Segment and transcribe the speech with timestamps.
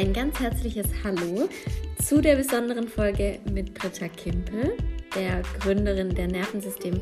[0.00, 1.46] ein ganz herzliches Hallo
[2.02, 4.72] zu der besonderen Folge mit Britta Kimpel,
[5.14, 6.98] der Gründerin der Nervensystem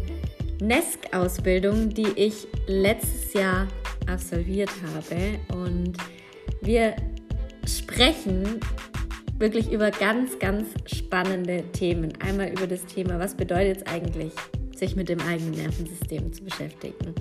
[0.61, 3.69] NESC-Ausbildung, die ich letztes Jahr
[4.09, 5.39] absolviert habe.
[5.57, 5.97] Und
[6.61, 6.97] wir
[7.65, 8.59] sprechen
[9.39, 12.13] wirklich über ganz, ganz spannende Themen.
[12.19, 14.33] Einmal über das Thema, was bedeutet es eigentlich,
[14.75, 17.15] sich mit dem eigenen Nervensystem zu beschäftigen?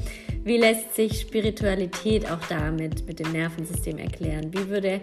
[0.44, 4.52] Wie lässt sich Spiritualität auch damit mit dem Nervensystem erklären?
[4.52, 5.02] Wie würde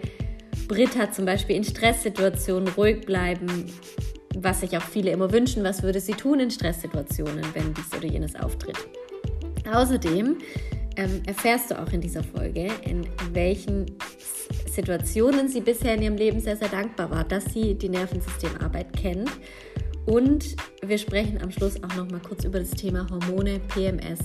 [0.67, 3.65] Britta zum Beispiel in Stresssituationen ruhig bleiben,
[4.37, 5.63] was sich auch viele immer wünschen?
[5.63, 8.77] Was würde sie tun in Stresssituationen, wenn dies oder jenes auftritt?
[9.71, 10.37] Außerdem
[10.97, 13.85] ähm, erfährst du auch in dieser Folge, in welchen
[14.69, 19.31] Situationen sie bisher in ihrem Leben sehr, sehr dankbar war, dass sie die Nervensystemarbeit kennt.
[20.05, 20.55] Und
[20.85, 24.19] wir sprechen am Schluss auch noch mal kurz über das Thema Hormone, PMS,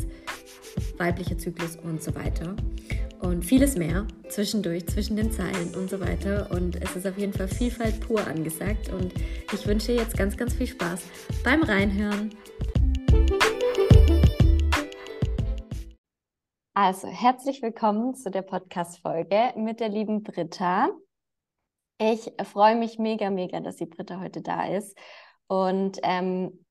[0.99, 2.55] weiblicher Zyklus und so weiter.
[3.21, 6.49] Und vieles mehr zwischendurch, zwischen den Zeilen und so weiter.
[6.51, 8.91] Und es ist auf jeden Fall Vielfalt pur angesagt.
[8.91, 9.13] Und
[9.53, 11.03] ich wünsche jetzt ganz, ganz viel Spaß
[11.45, 12.31] beim Reinhören.
[16.73, 20.89] Also, herzlich willkommen zu der Podcast-Folge mit der lieben Britta.
[21.99, 24.97] Ich freue mich mega, mega, dass die Britta heute da ist.
[25.47, 26.65] Und ähm,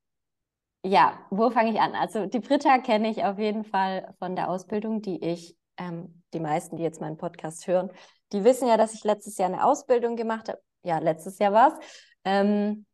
[0.83, 1.93] ja, wo fange ich an?
[1.93, 6.39] Also, die Britta kenne ich auf jeden Fall von der Ausbildung, die ich, ähm, die
[6.39, 7.91] meisten, die jetzt meinen Podcast hören,
[8.31, 10.59] die wissen ja, dass ich letztes Jahr eine Ausbildung gemacht habe.
[10.83, 11.85] Ja, letztes Jahr war es.
[12.23, 12.85] Ähm,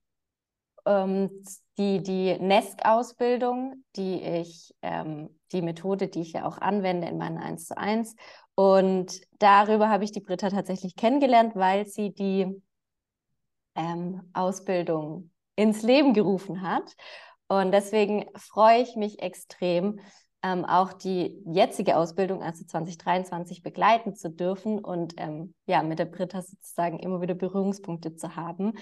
[0.86, 1.44] ähm,
[1.78, 7.38] die, die NESC-Ausbildung, die ich, ähm, die Methode, die ich ja auch anwende in meinen
[7.38, 8.16] 1 zu 1.
[8.56, 12.62] Und darüber habe ich die Britta tatsächlich kennengelernt, weil sie die
[13.76, 16.96] ähm, Ausbildung ins Leben gerufen hat.
[17.48, 20.00] Und deswegen freue ich mich extrem,
[20.46, 26.06] ähm, auch die jetzige Ausbildung, also 2023, begleiten zu dürfen und ähm, ja, mit der
[26.06, 28.74] Britta sozusagen immer wieder Berührungspunkte zu haben,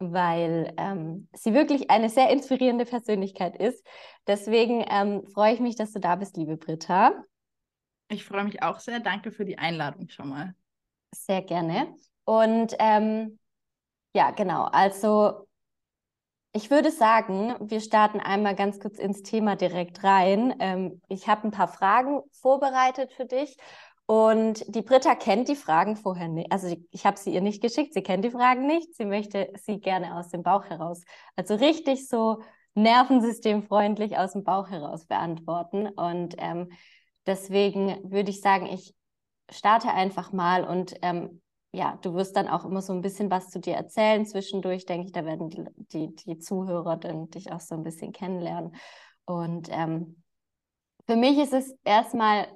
[0.00, 3.86] weil ähm, sie wirklich eine sehr inspirierende Persönlichkeit ist.
[4.26, 7.12] Deswegen ähm, freue ich mich, dass du da bist, liebe Britta.
[8.08, 8.98] Ich freue mich auch sehr.
[8.98, 10.56] Danke für die Einladung schon mal.
[11.14, 11.94] Sehr gerne.
[12.24, 13.38] Und ähm,
[14.16, 14.64] ja, genau.
[14.64, 15.46] Also
[16.56, 20.54] ich würde sagen, wir starten einmal ganz kurz ins Thema direkt rein.
[20.60, 23.56] Ähm, ich habe ein paar Fragen vorbereitet für dich
[24.06, 26.52] und die Britta kennt die Fragen vorher nicht.
[26.52, 28.94] Also ich habe sie ihr nicht geschickt, sie kennt die Fragen nicht.
[28.94, 31.02] Sie möchte sie gerne aus dem Bauch heraus.
[31.34, 32.40] Also richtig so
[32.74, 35.88] nervensystemfreundlich aus dem Bauch heraus beantworten.
[35.88, 36.70] Und ähm,
[37.26, 38.94] deswegen würde ich sagen, ich
[39.50, 41.40] starte einfach mal und ähm,
[41.74, 44.24] ja, du wirst dann auch immer so ein bisschen was zu dir erzählen.
[44.24, 48.12] Zwischendurch denke ich, da werden die, die, die Zuhörer dann dich auch so ein bisschen
[48.12, 48.76] kennenlernen.
[49.24, 50.22] Und ähm,
[51.06, 52.48] für mich ist es erstmal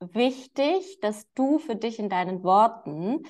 [0.00, 3.22] wichtig, dass du für dich in deinen Worten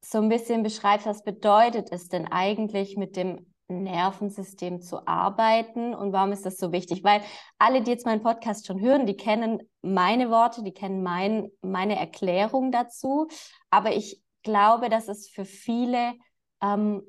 [0.00, 6.12] so ein bisschen beschreibst, was bedeutet es denn eigentlich mit dem Nervensystem zu arbeiten und
[6.12, 7.04] warum ist das so wichtig?
[7.04, 7.22] Weil
[7.58, 11.96] alle, die jetzt meinen Podcast schon hören, die kennen meine Worte, die kennen mein, meine
[11.96, 13.28] Erklärung dazu,
[13.70, 16.14] aber ich glaube, dass es für viele
[16.62, 17.02] ähm,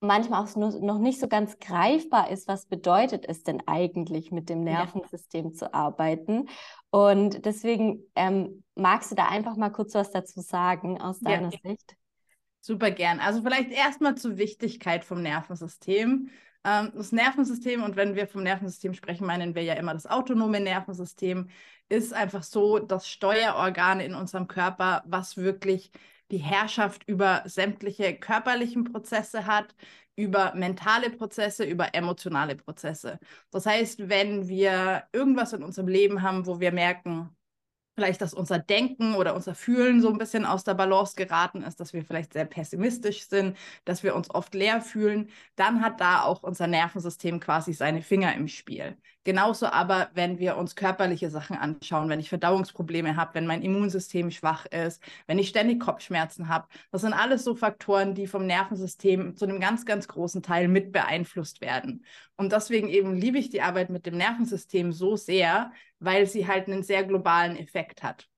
[0.00, 4.64] manchmal auch noch nicht so ganz greifbar ist, was bedeutet es denn eigentlich, mit dem
[4.64, 5.52] Nervensystem ja.
[5.52, 6.48] zu arbeiten.
[6.90, 11.58] Und deswegen ähm, magst du da einfach mal kurz was dazu sagen aus deiner ja.
[11.62, 11.96] Sicht?
[12.60, 13.20] Super gern.
[13.20, 16.30] Also vielleicht erstmal zur Wichtigkeit vom Nervensystem.
[16.64, 20.60] Ähm, das Nervensystem, und wenn wir vom Nervensystem sprechen, meinen wir ja immer das autonome
[20.60, 21.48] Nervensystem,
[21.88, 25.90] ist einfach so das Steuerorgan in unserem Körper, was wirklich
[26.30, 29.74] die Herrschaft über sämtliche körperlichen Prozesse hat,
[30.16, 33.18] über mentale Prozesse, über emotionale Prozesse.
[33.50, 37.34] Das heißt, wenn wir irgendwas in unserem Leben haben, wo wir merken,
[37.94, 41.80] vielleicht, dass unser Denken oder unser Fühlen so ein bisschen aus der Balance geraten ist,
[41.80, 46.22] dass wir vielleicht sehr pessimistisch sind, dass wir uns oft leer fühlen, dann hat da
[46.22, 48.96] auch unser Nervensystem quasi seine Finger im Spiel.
[49.24, 54.30] Genauso aber, wenn wir uns körperliche Sachen anschauen, wenn ich Verdauungsprobleme habe, wenn mein Immunsystem
[54.30, 59.36] schwach ist, wenn ich ständig Kopfschmerzen habe, das sind alles so Faktoren, die vom Nervensystem
[59.36, 62.06] zu einem ganz, ganz großen Teil mit beeinflusst werden.
[62.36, 65.70] Und deswegen eben liebe ich die Arbeit mit dem Nervensystem so sehr,
[66.00, 68.28] weil sie halt einen sehr globalen Effekt hat.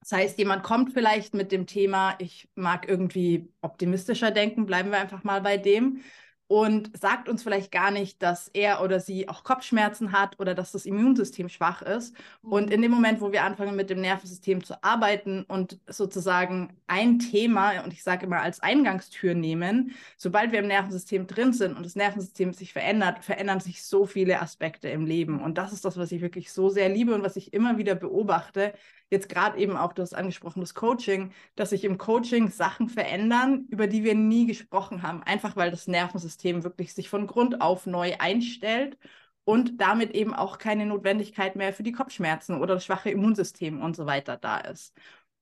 [0.00, 4.98] Das heißt, jemand kommt vielleicht mit dem Thema, ich mag irgendwie optimistischer denken, bleiben wir
[4.98, 6.00] einfach mal bei dem
[6.50, 10.72] und sagt uns vielleicht gar nicht, dass er oder sie auch Kopfschmerzen hat oder dass
[10.72, 12.12] das Immunsystem schwach ist.
[12.42, 12.52] Mhm.
[12.52, 17.20] Und in dem Moment, wo wir anfangen, mit dem Nervensystem zu arbeiten und sozusagen ein
[17.20, 21.86] Thema, und ich sage immer als Eingangstür nehmen, sobald wir im Nervensystem drin sind und
[21.86, 25.40] das Nervensystem sich verändert, verändern sich so viele Aspekte im Leben.
[25.40, 27.94] Und das ist das, was ich wirklich so sehr liebe und was ich immer wieder
[27.94, 28.72] beobachte,
[29.10, 33.66] jetzt gerade eben auch, du hast angesprochen, das Coaching, dass sich im Coaching Sachen verändern,
[33.68, 37.86] über die wir nie gesprochen haben, einfach weil das Nervensystem wirklich sich von Grund auf
[37.86, 38.98] neu einstellt
[39.44, 43.96] und damit eben auch keine Notwendigkeit mehr für die Kopfschmerzen oder das schwache Immunsystem und
[43.96, 44.94] so weiter da ist.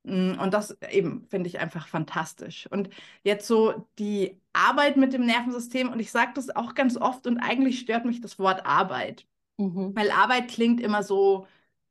[0.04, 2.68] Mm, und das eben finde ich einfach fantastisch.
[2.70, 2.90] Und
[3.22, 7.38] jetzt so die Arbeit mit dem Nervensystem, und ich sage das auch ganz oft, und
[7.38, 9.26] eigentlich stört mich das Wort Arbeit.
[9.58, 9.94] Mhm.
[9.94, 11.46] Weil Arbeit klingt immer so,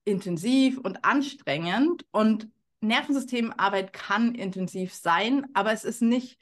[0.07, 2.47] intensiv und anstrengend und
[2.81, 6.39] Nervensystemarbeit kann intensiv sein, aber es ist nicht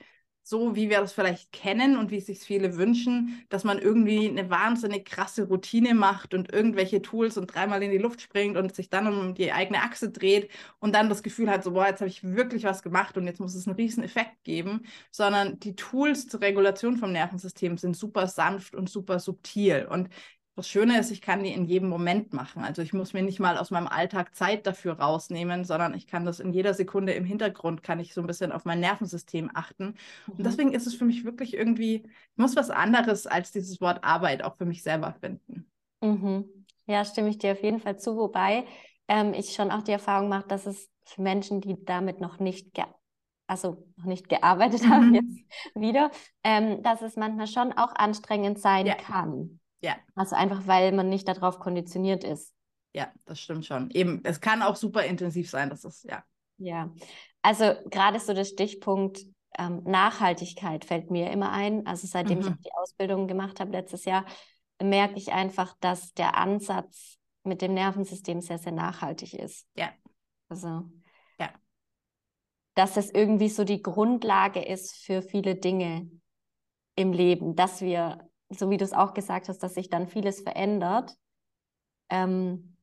[0.48, 4.30] so, wie wir das vielleicht kennen und wie es sich viele wünschen, dass man irgendwie
[4.30, 8.76] eine wahnsinnig krasse Routine macht und irgendwelche Tools und dreimal in die Luft springt und
[8.76, 12.02] sich dann um die eigene Achse dreht und dann das Gefühl hat, so, boah, jetzt
[12.02, 15.76] habe ich wirklich was gemacht und jetzt muss es einen riesen Effekt geben, sondern die
[15.76, 19.88] Tools zur Regulation vom Nervensystem sind super sanft und super subtil.
[19.90, 20.10] Und
[20.56, 22.64] das Schöne ist, ich kann die in jedem Moment machen.
[22.64, 26.26] Also ich muss mir nicht mal aus meinem Alltag Zeit dafür rausnehmen, sondern ich kann
[26.26, 29.96] das in jeder Sekunde im Hintergrund, kann ich so ein bisschen auf mein Nervensystem achten.
[30.28, 30.34] Mhm.
[30.38, 34.04] Und deswegen ist es für mich wirklich irgendwie, ich muss was anderes als dieses Wort
[34.04, 35.70] Arbeit auch für mich selber finden.
[36.02, 36.46] Mhm.
[36.86, 38.66] Ja, stimme ich dir auf jeden Fall zu, wobei
[39.10, 42.72] ähm, ich schon auch die Erfahrung mache, dass es für Menschen, die damit noch nicht
[43.48, 44.90] also noch nicht gearbeitet mhm.
[44.90, 45.44] haben jetzt
[45.76, 46.12] wieder,
[46.44, 48.96] ähm, dass es manchmal schon auch anstrengend sein ja.
[48.96, 49.60] kann.
[49.86, 49.96] Ja.
[50.16, 52.56] Also einfach, weil man nicht darauf konditioniert ist.
[52.94, 53.92] Ja, das stimmt schon.
[53.92, 56.24] Eben, es kann auch super intensiv sein, das ist, ja.
[56.58, 56.90] Ja,
[57.44, 59.20] also gerade so der Stichpunkt
[59.60, 61.86] ähm, Nachhaltigkeit fällt mir immer ein.
[61.86, 62.48] Also seitdem mhm.
[62.48, 64.26] ich die Ausbildung gemacht habe letztes Jahr,
[64.82, 69.68] merke ich einfach, dass der Ansatz mit dem Nervensystem sehr, sehr nachhaltig ist.
[69.76, 69.90] Ja.
[70.50, 70.90] Also,
[71.40, 71.50] ja.
[72.74, 76.10] Dass es irgendwie so die Grundlage ist für viele Dinge
[76.96, 80.42] im Leben, dass wir so wie du es auch gesagt hast, dass sich dann vieles
[80.42, 81.16] verändert,
[82.10, 82.76] ähm,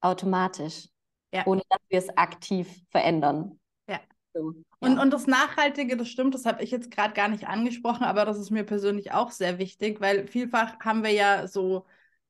[0.00, 0.88] automatisch,
[1.32, 1.46] ja.
[1.46, 3.58] ohne dass wir es aktiv verändern.
[3.88, 4.00] Ja.
[4.34, 4.62] So, ja.
[4.80, 8.24] Und, und das Nachhaltige, das stimmt, das habe ich jetzt gerade gar nicht angesprochen, aber
[8.24, 11.86] das ist mir persönlich auch sehr wichtig, weil vielfach haben wir ja so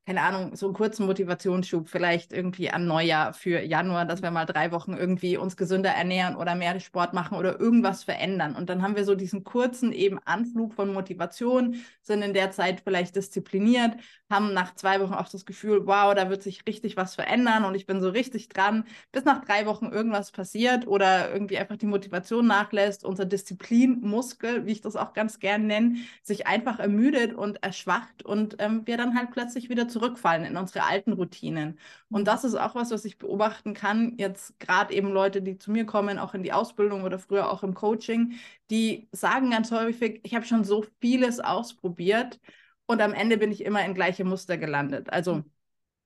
[0.07, 4.45] keine Ahnung, so einen kurzen Motivationsschub vielleicht irgendwie an Neujahr für Januar, dass wir mal
[4.45, 8.55] drei Wochen irgendwie uns gesünder ernähren oder mehr Sport machen oder irgendwas verändern.
[8.55, 12.83] Und dann haben wir so diesen kurzen eben Anflug von Motivation, sind in der Zeit
[12.83, 13.97] vielleicht diszipliniert,
[14.31, 17.75] haben nach zwei Wochen auch das Gefühl, wow, da wird sich richtig was verändern und
[17.75, 21.87] ich bin so richtig dran, bis nach drei Wochen irgendwas passiert oder irgendwie einfach die
[21.87, 27.61] Motivation nachlässt, unser Disziplinmuskel, wie ich das auch ganz gern nenne, sich einfach ermüdet und
[27.65, 31.79] erschwacht und ähm, wir dann halt plötzlich wieder zu zurückfallen in unsere alten Routinen.
[32.11, 32.25] Und mhm.
[32.27, 34.15] das ist auch was, was ich beobachten kann.
[34.19, 37.63] Jetzt gerade eben Leute, die zu mir kommen, auch in die Ausbildung oder früher auch
[37.63, 38.35] im Coaching,
[38.71, 42.41] die sagen ganz häufig, ich habe schon so vieles ausprobiert
[42.87, 45.13] und am Ende bin ich immer in gleiche Muster gelandet.
[45.13, 45.45] Also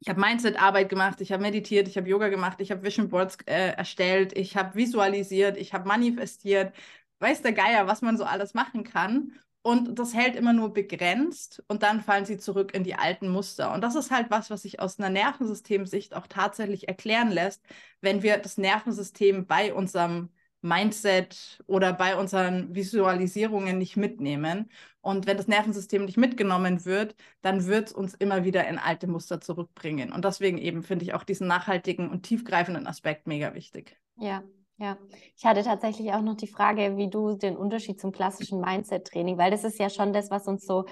[0.01, 3.37] ich habe Mindset-Arbeit gemacht, ich habe meditiert, ich habe Yoga gemacht, ich habe Vision Boards
[3.47, 6.75] äh, erstellt, ich habe visualisiert, ich habe manifestiert.
[7.19, 9.33] Weiß der Geier, was man so alles machen kann.
[9.63, 13.75] Und das hält immer nur begrenzt und dann fallen sie zurück in die alten Muster.
[13.75, 17.63] Und das ist halt was, was sich aus einer Nervensystemsicht auch tatsächlich erklären lässt,
[18.01, 20.31] wenn wir das Nervensystem bei unserem
[20.63, 24.71] Mindset oder bei unseren Visualisierungen nicht mitnehmen.
[25.03, 29.07] Und wenn das Nervensystem nicht mitgenommen wird, dann wird es uns immer wieder in alte
[29.07, 30.11] Muster zurückbringen.
[30.13, 33.99] Und deswegen eben finde ich auch diesen nachhaltigen und tiefgreifenden Aspekt mega wichtig.
[34.17, 34.43] Ja,
[34.81, 34.97] ja,
[35.37, 39.51] ich hatte tatsächlich auch noch die Frage, wie du den Unterschied zum klassischen Mindset-Training, weil
[39.51, 40.87] das ist ja schon das, was uns so,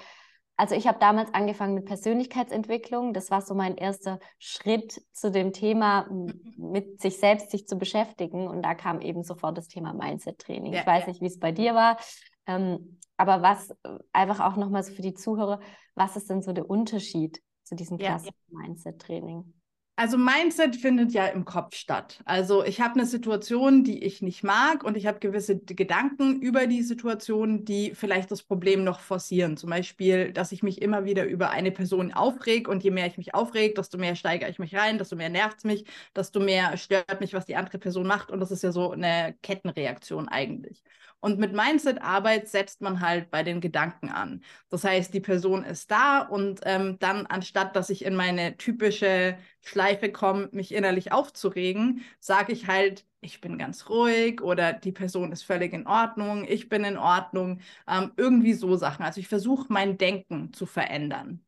[0.57, 5.53] also ich habe damals angefangen mit Persönlichkeitsentwicklung, das war so mein erster Schritt zu dem
[5.53, 6.07] Thema,
[6.55, 10.73] mit sich selbst sich zu beschäftigen und da kam eben sofort das Thema Mindset-Training.
[10.73, 11.07] Ja, ich weiß ja.
[11.07, 11.97] nicht, wie es bei dir war,
[12.45, 13.73] ähm, aber was
[14.13, 15.61] einfach auch nochmal so für die Zuhörer,
[15.95, 19.58] was ist denn so der Unterschied zu diesem klassischen ja, Mindset-Training?
[19.99, 22.21] Also Mindset findet ja im Kopf statt.
[22.23, 26.67] Also ich habe eine Situation, die ich nicht mag und ich habe gewisse Gedanken über
[26.67, 29.57] die Situation, die vielleicht das Problem noch forcieren.
[29.57, 33.17] Zum Beispiel, dass ich mich immer wieder über eine Person aufreg und je mehr ich
[33.17, 35.83] mich aufreg, desto mehr steigere ich mich rein, desto mehr nervt es mich,
[36.15, 39.35] desto mehr stört mich, was die andere Person macht und das ist ja so eine
[39.41, 40.81] Kettenreaktion eigentlich.
[41.21, 44.41] Und mit Mindset-Arbeit setzt man halt bei den Gedanken an.
[44.69, 49.37] Das heißt, die Person ist da und ähm, dann anstatt, dass ich in meine typische
[49.61, 54.91] Schleife Reife komme, mich innerlich aufzuregen, sage ich halt, ich bin ganz ruhig oder die
[54.91, 59.03] Person ist völlig in Ordnung, ich bin in Ordnung, ähm, irgendwie so Sachen.
[59.03, 61.43] Also ich versuche mein Denken zu verändern.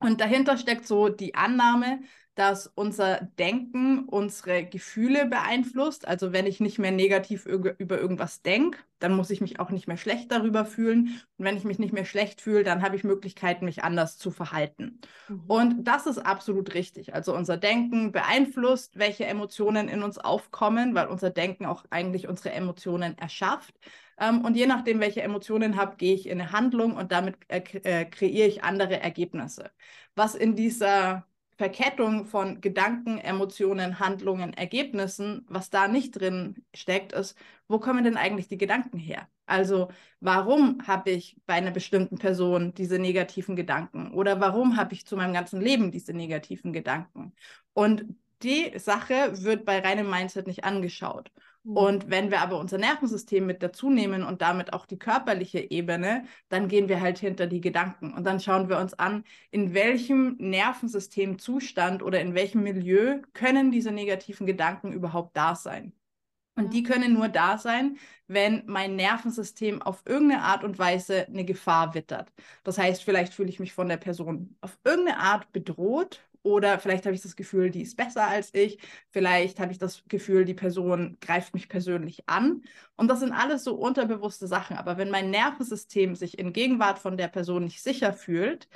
[0.00, 2.00] Und dahinter steckt so die Annahme,
[2.34, 6.06] dass unser Denken unsere Gefühle beeinflusst.
[6.08, 9.86] Also wenn ich nicht mehr negativ über irgendwas denke, dann muss ich mich auch nicht
[9.86, 11.20] mehr schlecht darüber fühlen.
[11.36, 14.30] Und wenn ich mich nicht mehr schlecht fühle, dann habe ich Möglichkeiten, mich anders zu
[14.32, 14.98] verhalten.
[15.28, 15.44] Mhm.
[15.46, 17.14] Und das ist absolut richtig.
[17.14, 22.52] Also unser Denken beeinflusst, welche Emotionen in uns aufkommen, weil unser Denken auch eigentlich unsere
[22.52, 23.74] Emotionen erschafft.
[24.18, 27.58] Ähm, und je nachdem, welche Emotionen habe, gehe ich in eine Handlung und damit äh,
[27.58, 29.70] äh, kreiere ich andere Ergebnisse.
[30.14, 31.26] Was in dieser
[31.56, 37.36] Verkettung von Gedanken, Emotionen, Handlungen, Ergebnissen, was da nicht drin steckt, ist,
[37.68, 39.28] wo kommen denn eigentlich die Gedanken her?
[39.46, 39.88] Also
[40.20, 45.16] warum habe ich bei einer bestimmten Person diese negativen Gedanken oder warum habe ich zu
[45.16, 47.34] meinem ganzen Leben diese negativen Gedanken?
[47.72, 48.04] Und
[48.42, 51.30] die Sache wird bei reinem Mindset nicht angeschaut.
[51.64, 51.76] Mhm.
[51.76, 56.24] Und wenn wir aber unser Nervensystem mit dazu nehmen und damit auch die körperliche Ebene,
[56.48, 60.36] dann gehen wir halt hinter die Gedanken und dann schauen wir uns an, in welchem
[60.38, 65.92] Nervensystemzustand oder in welchem Milieu können diese negativen Gedanken überhaupt da sein.
[66.56, 71.44] Und die können nur da sein, wenn mein Nervensystem auf irgendeine Art und Weise eine
[71.44, 72.32] Gefahr wittert.
[72.62, 77.06] Das heißt, vielleicht fühle ich mich von der Person auf irgendeine Art bedroht oder vielleicht
[77.06, 78.78] habe ich das Gefühl, die ist besser als ich.
[79.10, 82.62] Vielleicht habe ich das Gefühl, die Person greift mich persönlich an.
[82.96, 84.76] Und das sind alles so unterbewusste Sachen.
[84.76, 88.68] Aber wenn mein Nervensystem sich in Gegenwart von der Person nicht sicher fühlt,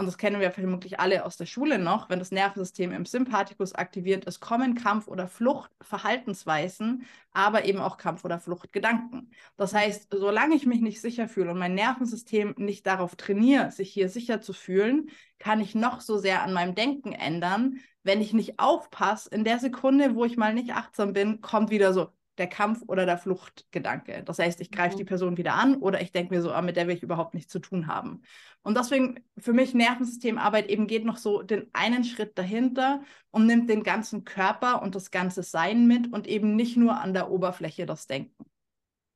[0.00, 3.74] und das kennen wir vermutlich alle aus der Schule noch, wenn das Nervensystem im Sympathikus
[3.74, 9.30] aktiviert ist, kommen Kampf- oder Fluchtverhaltensweisen, aber eben auch Kampf- oder Fluchtgedanken.
[9.58, 13.92] Das heißt, solange ich mich nicht sicher fühle und mein Nervensystem nicht darauf trainiere, sich
[13.92, 17.80] hier sicher zu fühlen, kann ich noch so sehr an meinem Denken ändern.
[18.02, 21.92] Wenn ich nicht aufpasse, in der Sekunde, wo ich mal nicht achtsam bin, kommt wieder
[21.92, 22.08] so,
[22.40, 24.24] der Kampf- oder der Fluchtgedanke.
[24.24, 24.98] Das heißt, ich greife mhm.
[24.98, 27.34] die Person wieder an oder ich denke mir so, ah, mit der will ich überhaupt
[27.34, 28.22] nichts zu tun haben.
[28.62, 33.70] Und deswegen für mich Nervensystemarbeit eben geht noch so den einen Schritt dahinter und nimmt
[33.70, 37.86] den ganzen Körper und das ganze Sein mit und eben nicht nur an der Oberfläche
[37.86, 38.44] das Denken.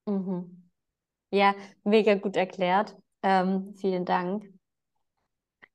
[0.07, 0.71] Mhm.
[1.31, 2.97] Ja, mega gut erklärt.
[3.23, 4.45] Ähm, vielen Dank.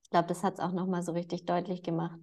[0.03, 2.20] Ich glaube, das hat es auch nochmal so richtig deutlich gemacht.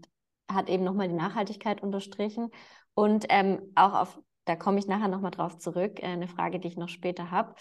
[0.51, 2.51] Hat eben nochmal die Nachhaltigkeit unterstrichen
[2.95, 6.69] und ähm, auch auf da komme ich nachher nochmal drauf zurück, äh, eine Frage, die
[6.69, 7.55] ich noch später habe.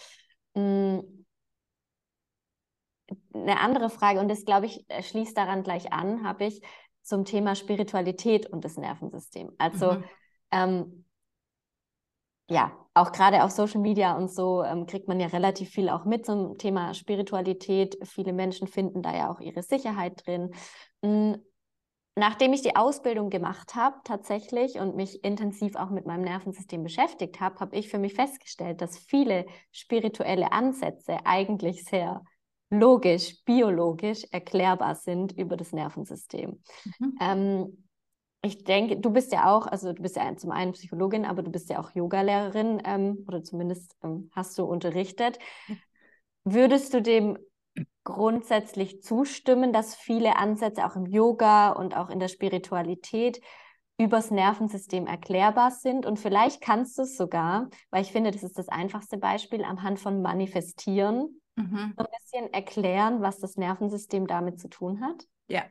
[0.54, 1.00] Mm,
[3.34, 6.62] eine andere Frage, und das glaube ich, äh, schließt daran gleich an, habe ich
[7.02, 9.52] zum Thema Spiritualität und das Nervensystem.
[9.58, 10.04] Also, mhm.
[10.50, 11.04] ähm,
[12.48, 16.04] ja, auch gerade auf Social Media und so ähm, kriegt man ja relativ viel auch
[16.04, 17.98] mit zum Thema Spiritualität.
[18.04, 20.54] Viele Menschen finden da ja auch ihre Sicherheit drin.
[22.18, 27.40] Nachdem ich die Ausbildung gemacht habe tatsächlich und mich intensiv auch mit meinem Nervensystem beschäftigt
[27.40, 32.22] habe, habe ich für mich festgestellt, dass viele spirituelle Ansätze eigentlich sehr
[32.70, 36.62] logisch, biologisch erklärbar sind über das Nervensystem.
[36.98, 37.18] Mhm.
[37.20, 37.86] Ähm,
[38.42, 41.50] ich denke, du bist ja auch, also du bist ja zum einen Psychologin, aber du
[41.50, 45.38] bist ja auch Yogalehrerin ähm, oder zumindest ähm, hast du unterrichtet.
[46.44, 47.36] Würdest du dem
[48.04, 53.40] grundsätzlich zustimmen, dass viele Ansätze auch im Yoga und auch in der Spiritualität
[53.98, 56.06] übers Nervensystem erklärbar sind.
[56.06, 59.82] Und vielleicht kannst du es sogar, weil ich finde, das ist das einfachste Beispiel, am
[59.82, 61.94] Hand von Manifestieren mhm.
[61.96, 65.26] so ein bisschen erklären, was das Nervensystem damit zu tun hat.
[65.48, 65.64] Ja.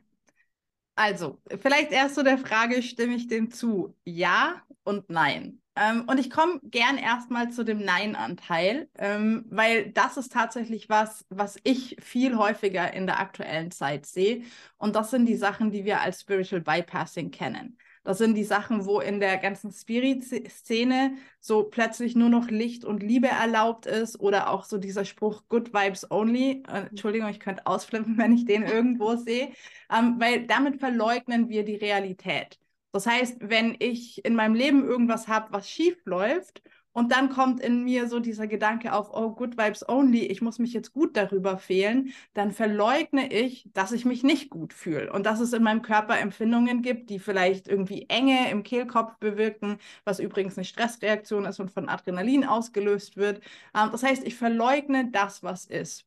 [0.94, 3.94] Also, vielleicht erst zu der Frage, stimme ich dem zu?
[4.04, 5.60] Ja und nein.
[5.76, 11.26] Ähm, und ich komme gern erstmal zu dem Nein-Anteil, ähm, weil das ist tatsächlich was,
[11.28, 14.42] was ich viel häufiger in der aktuellen Zeit sehe.
[14.78, 17.76] Und das sind die Sachen, die wir als Spiritual Bypassing kennen.
[18.04, 23.02] Das sind die Sachen, wo in der ganzen Spirit-Szene so plötzlich nur noch Licht und
[23.02, 26.62] Liebe erlaubt ist oder auch so dieser Spruch Good Vibes Only.
[26.68, 29.50] Äh, Entschuldigung, ich könnte ausflippen, wenn ich den irgendwo sehe,
[29.92, 32.60] ähm, weil damit verleugnen wir die Realität.
[32.96, 36.62] Das heißt, wenn ich in meinem Leben irgendwas habe, was schief läuft,
[36.94, 40.58] und dann kommt in mir so dieser Gedanke auf, oh, good vibes only, ich muss
[40.58, 45.26] mich jetzt gut darüber fehlen, dann verleugne ich, dass ich mich nicht gut fühle und
[45.26, 50.18] dass es in meinem Körper Empfindungen gibt, die vielleicht irgendwie Enge im Kehlkopf bewirken, was
[50.18, 53.42] übrigens eine Stressreaktion ist und von Adrenalin ausgelöst wird.
[53.74, 56.06] Ähm, das heißt, ich verleugne das, was ist.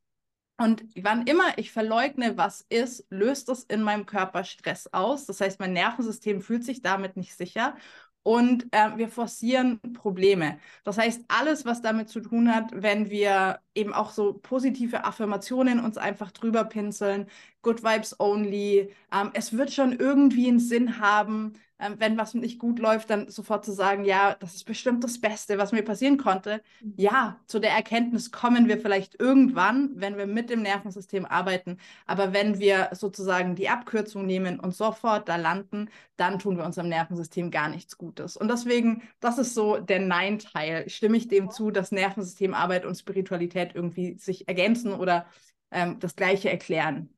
[0.60, 5.24] Und wann immer ich verleugne, was ist, löst es in meinem Körper Stress aus.
[5.24, 7.76] Das heißt, mein Nervensystem fühlt sich damit nicht sicher
[8.22, 10.58] und äh, wir forcieren Probleme.
[10.84, 15.80] Das heißt, alles, was damit zu tun hat, wenn wir eben auch so positive Affirmationen
[15.82, 17.26] uns einfach drüber pinseln,
[17.62, 22.58] Good Vibes Only, ähm, es wird schon irgendwie einen Sinn haben, ähm, wenn was nicht
[22.58, 26.18] gut läuft, dann sofort zu sagen, ja, das ist bestimmt das Beste, was mir passieren
[26.18, 26.62] konnte.
[26.80, 26.94] Mhm.
[26.96, 31.78] Ja, zu der Erkenntnis kommen wir vielleicht irgendwann, wenn wir mit dem Nervensystem arbeiten.
[32.06, 36.88] Aber wenn wir sozusagen die Abkürzung nehmen und sofort da landen, dann tun wir unserem
[36.88, 38.36] Nervensystem gar nichts Gutes.
[38.36, 40.88] Und deswegen, das ist so der Nein-Teil.
[40.90, 45.26] Stimme ich dem zu, dass Nervensystemarbeit und Spiritualität irgendwie sich ergänzen oder
[45.70, 47.08] ähm, das Gleiche erklären?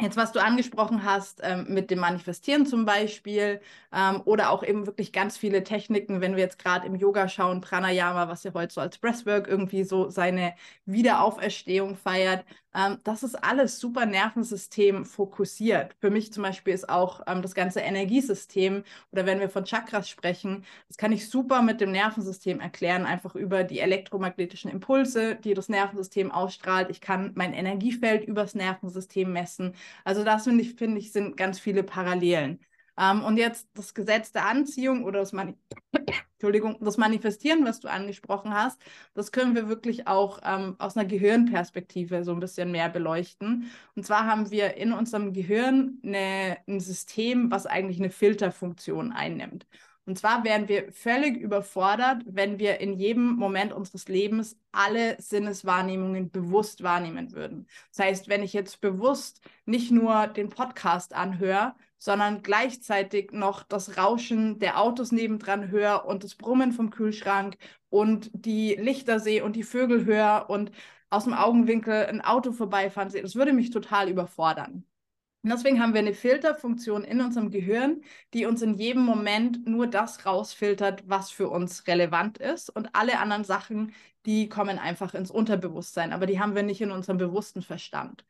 [0.00, 3.60] Jetzt, was du angesprochen hast, ähm, mit dem Manifestieren zum Beispiel,
[3.92, 7.60] ähm, oder auch eben wirklich ganz viele Techniken, wenn wir jetzt gerade im Yoga schauen,
[7.60, 13.36] Pranayama, was ja heute so als Breathwork irgendwie so seine Wiederauferstehung feiert, ähm, das ist
[13.36, 15.94] alles super Nervensystem fokussiert.
[16.00, 18.82] Für mich zum Beispiel ist auch ähm, das ganze Energiesystem
[19.12, 23.36] oder wenn wir von Chakras sprechen, das kann ich super mit dem Nervensystem erklären, einfach
[23.36, 26.90] über die elektromagnetischen Impulse, die das Nervensystem ausstrahlt.
[26.90, 29.74] Ich kann mein Energiefeld übers Nervensystem messen.
[30.04, 32.60] Also das finde ich, finde ich, sind ganz viele Parallelen.
[32.98, 35.56] Ähm, und jetzt das Gesetz der Anziehung oder das, Mani
[36.34, 38.80] Entschuldigung, das Manifestieren, was du angesprochen hast,
[39.14, 43.70] das können wir wirklich auch ähm, aus einer Gehirnperspektive so ein bisschen mehr beleuchten.
[43.96, 49.66] Und zwar haben wir in unserem Gehirn eine, ein System, was eigentlich eine Filterfunktion einnimmt.
[50.06, 56.30] Und zwar wären wir völlig überfordert, wenn wir in jedem Moment unseres Lebens alle Sinneswahrnehmungen
[56.30, 57.66] bewusst wahrnehmen würden.
[57.90, 63.96] Das heißt, wenn ich jetzt bewusst nicht nur den Podcast anhöre, sondern gleichzeitig noch das
[63.96, 67.56] Rauschen der Autos nebendran höre und das Brummen vom Kühlschrank
[67.88, 70.70] und die Lichter sehe und die Vögel höre und
[71.08, 73.22] aus dem Augenwinkel ein Auto vorbeifahren sehe.
[73.22, 74.84] Das würde mich total überfordern.
[75.44, 78.00] Und deswegen haben wir eine Filterfunktion in unserem Gehirn,
[78.32, 82.70] die uns in jedem Moment nur das rausfiltert, was für uns relevant ist.
[82.70, 83.92] Und alle anderen Sachen,
[84.24, 88.24] die kommen einfach ins Unterbewusstsein, aber die haben wir nicht in unserem bewussten Verstand.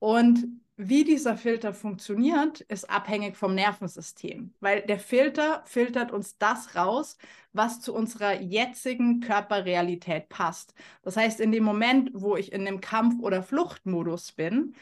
[0.00, 0.44] Und
[0.76, 7.16] wie dieser Filter funktioniert, ist abhängig vom Nervensystem, weil der Filter filtert uns das raus,
[7.52, 10.74] was zu unserer jetzigen Körperrealität passt.
[11.02, 14.74] Das heißt, in dem Moment, wo ich in einem Kampf- oder Fluchtmodus bin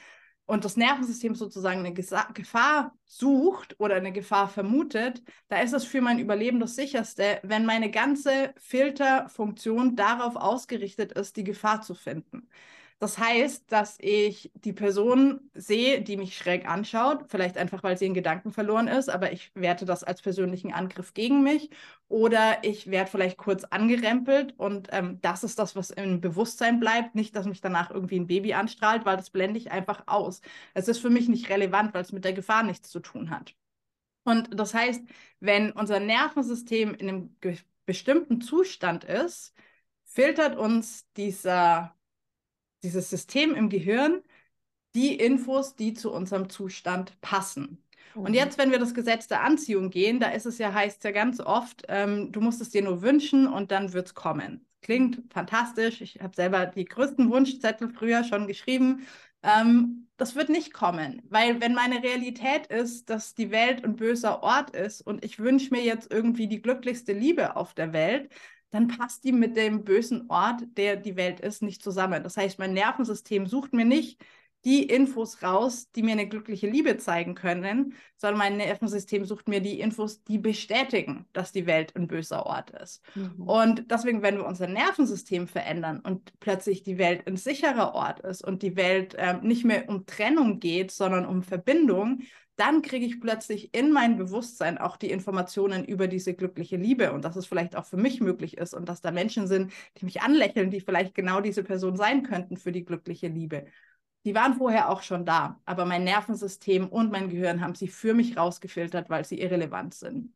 [0.47, 6.03] und das Nervensystem sozusagen eine Gefahr sucht oder eine Gefahr vermutet, da ist es für
[6.03, 12.49] mein Überleben das sicherste, wenn meine ganze Filterfunktion darauf ausgerichtet ist, die Gefahr zu finden.
[13.01, 18.07] Das heißt, dass ich die Person sehe, die mich schräg anschaut, vielleicht einfach, weil sie
[18.07, 21.71] in Gedanken verloren ist, aber ich werte das als persönlichen Angriff gegen mich.
[22.09, 27.15] Oder ich werde vielleicht kurz angerempelt und ähm, das ist das, was im Bewusstsein bleibt.
[27.15, 30.41] Nicht, dass mich danach irgendwie ein Baby anstrahlt, weil das blende ich einfach aus.
[30.75, 33.55] Es ist für mich nicht relevant, weil es mit der Gefahr nichts zu tun hat.
[34.25, 35.03] Und das heißt,
[35.41, 37.37] wenn unser Nervensystem in einem
[37.87, 39.55] bestimmten Zustand ist,
[40.05, 41.95] filtert uns dieser
[42.85, 44.23] dieses System im Gehirn
[44.95, 47.83] die Infos, die zu unserem Zustand passen.
[48.15, 48.23] Mhm.
[48.23, 51.11] Und jetzt, wenn wir das Gesetz der Anziehung gehen, da ist es ja, heißt ja
[51.11, 54.67] ganz oft, ähm, du musst es dir nur wünschen und dann wird es kommen.
[54.83, 56.01] Klingt fantastisch.
[56.01, 59.07] Ich habe selber die größten Wunschzettel früher schon geschrieben.
[59.43, 64.43] Ähm, das wird nicht kommen, weil wenn meine Realität ist, dass die Welt ein böser
[64.45, 68.31] Ort ist und ich wünsche mir jetzt irgendwie die glücklichste Liebe auf der Welt,
[68.75, 72.25] dann passt die mit dem bösen Ort, der die Welt ist, nicht zusammen.
[72.25, 74.21] Das heißt, mein Nervensystem sucht mir nicht
[74.65, 79.61] die Infos raus, die mir eine glückliche Liebe zeigen können, sondern mein Nervensystem sucht mir
[79.61, 83.03] die Infos, die bestätigen, dass die Welt ein böser Ort ist.
[83.15, 83.43] Mhm.
[83.43, 88.43] Und deswegen, wenn wir unser Nervensystem verändern und plötzlich die Welt ein sicherer Ort ist
[88.43, 92.23] und die Welt äh, nicht mehr um Trennung geht, sondern um Verbindung,
[92.57, 97.25] dann kriege ich plötzlich in mein Bewusstsein auch die Informationen über diese glückliche Liebe und
[97.25, 100.23] dass es vielleicht auch für mich möglich ist und dass da Menschen sind, die mich
[100.23, 103.67] anlächeln, die vielleicht genau diese Person sein könnten für die glückliche Liebe.
[104.25, 108.15] Die waren vorher auch schon da, aber mein Nervensystem und mein Gehirn haben sie für
[108.15, 110.33] mich rausgefiltert, weil sie irrelevant sind.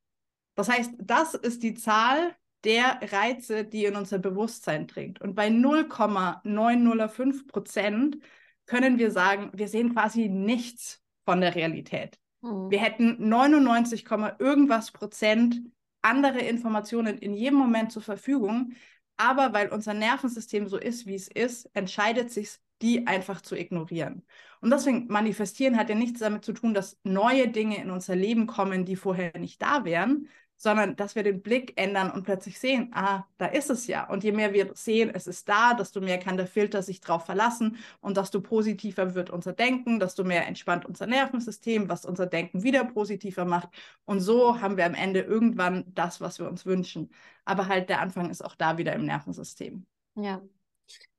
[0.55, 5.21] Das heißt, das ist die Zahl der Reize, die in unser Bewusstsein dringt.
[5.21, 8.19] Und bei 0,905 Prozent
[8.67, 12.19] können wir sagen, wir sehen quasi nichts von der Realität.
[12.41, 12.71] Mhm.
[12.71, 14.07] Wir hätten 99,
[14.39, 15.61] irgendwas Prozent
[16.03, 18.73] andere Informationen in jedem Moment zur Verfügung,
[19.17, 24.25] aber weil unser Nervensystem so ist, wie es ist, entscheidet sich, die einfach zu ignorieren.
[24.61, 28.47] Und deswegen manifestieren hat ja nichts damit zu tun, dass neue Dinge in unser Leben
[28.47, 32.91] kommen, die vorher nicht da wären, sondern dass wir den Blick ändern und plötzlich sehen,
[32.95, 34.09] ah, da ist es ja.
[34.09, 37.25] Und je mehr wir sehen, es ist da, desto mehr kann der Filter sich drauf
[37.27, 42.63] verlassen und desto positiver wird unser Denken, desto mehr entspannt unser Nervensystem, was unser Denken
[42.63, 43.69] wieder positiver macht.
[44.05, 47.11] Und so haben wir am Ende irgendwann das, was wir uns wünschen.
[47.45, 49.87] Aber halt der Anfang ist auch da wieder im Nervensystem.
[50.17, 50.41] Ja,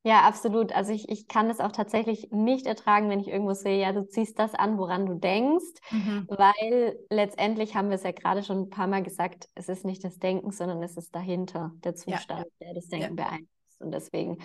[0.06, 0.72] ja, absolut.
[0.72, 4.08] Also ich, ich kann es auch tatsächlich nicht ertragen, wenn ich irgendwo sehe, ja, du
[4.08, 6.28] ziehst das an, woran du denkst, mhm.
[6.30, 10.04] weil letztendlich haben wir es ja gerade schon ein paar Mal gesagt, es ist nicht
[10.04, 12.68] das Denken, sondern es ist dahinter der Zustand, ja.
[12.68, 13.26] der das Denken ja.
[13.26, 13.82] beeinflusst.
[13.82, 14.38] Und deswegen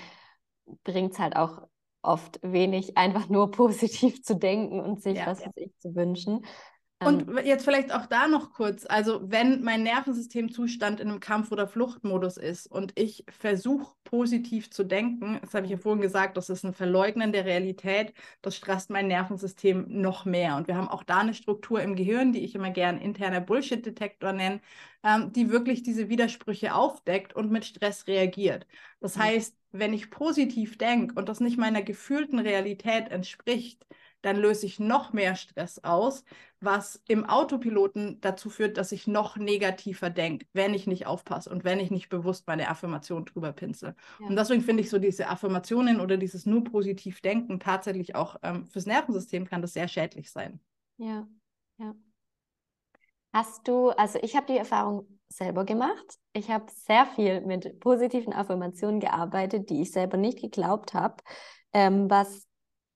[0.83, 1.61] bringt es halt auch
[2.01, 5.27] oft wenig, einfach nur positiv zu denken und sich ja.
[5.27, 6.43] was weiß ich zu wünschen.
[7.03, 7.41] Und ähm.
[7.45, 12.37] jetzt vielleicht auch da noch kurz, also wenn mein Nervensystemzustand in einem Kampf- oder Fluchtmodus
[12.37, 16.63] ist und ich versuche positiv zu denken, das habe ich ja vorhin gesagt, das ist
[16.65, 20.57] ein Verleugnen der Realität, das stresst mein Nervensystem noch mehr.
[20.57, 24.33] Und wir haben auch da eine Struktur im Gehirn, die ich immer gern interner Bullshit-Detektor
[24.33, 24.61] nenne,
[25.03, 28.67] ähm, die wirklich diese Widersprüche aufdeckt und mit Stress reagiert.
[29.01, 33.87] Das heißt, wenn ich positiv denke und das nicht meiner gefühlten Realität entspricht,
[34.23, 36.25] dann löse ich noch mehr Stress aus,
[36.61, 41.65] was im Autopiloten dazu führt, dass ich noch negativer denke, wenn ich nicht aufpasse und
[41.65, 43.95] wenn ich nicht bewusst meine Affirmation drüber pinsel.
[44.19, 44.27] Ja.
[44.27, 48.67] Und deswegen finde ich so diese Affirmationen oder dieses nur positiv denken tatsächlich auch ähm,
[48.67, 50.61] fürs Nervensystem kann das sehr schädlich sein.
[50.99, 51.27] Ja,
[51.79, 51.95] ja.
[53.33, 56.19] Hast du, also ich habe die Erfahrung selber gemacht.
[56.33, 61.17] Ich habe sehr viel mit positiven Affirmationen gearbeitet, die ich selber nicht geglaubt habe,
[61.73, 62.47] ähm, was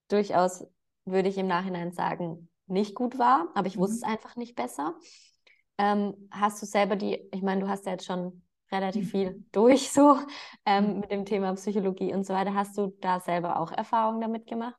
[0.09, 0.67] durchaus
[1.05, 3.81] würde ich im Nachhinein sagen, nicht gut war, aber ich mhm.
[3.81, 4.95] wusste es einfach nicht besser.
[5.79, 9.11] Ähm, hast du selber die, ich meine, du hast ja jetzt schon relativ mhm.
[9.11, 10.19] viel durch so
[10.65, 11.01] ähm, mhm.
[11.01, 12.55] mit dem Thema Psychologie und so weiter.
[12.55, 14.79] Hast du da selber auch Erfahrungen damit gemacht?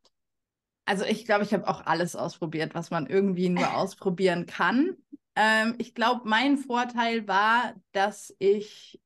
[0.86, 4.96] Also ich glaube, ich habe auch alles ausprobiert, was man irgendwie nur ausprobieren kann.
[5.36, 9.00] Ähm, ich glaube, mein Vorteil war, dass ich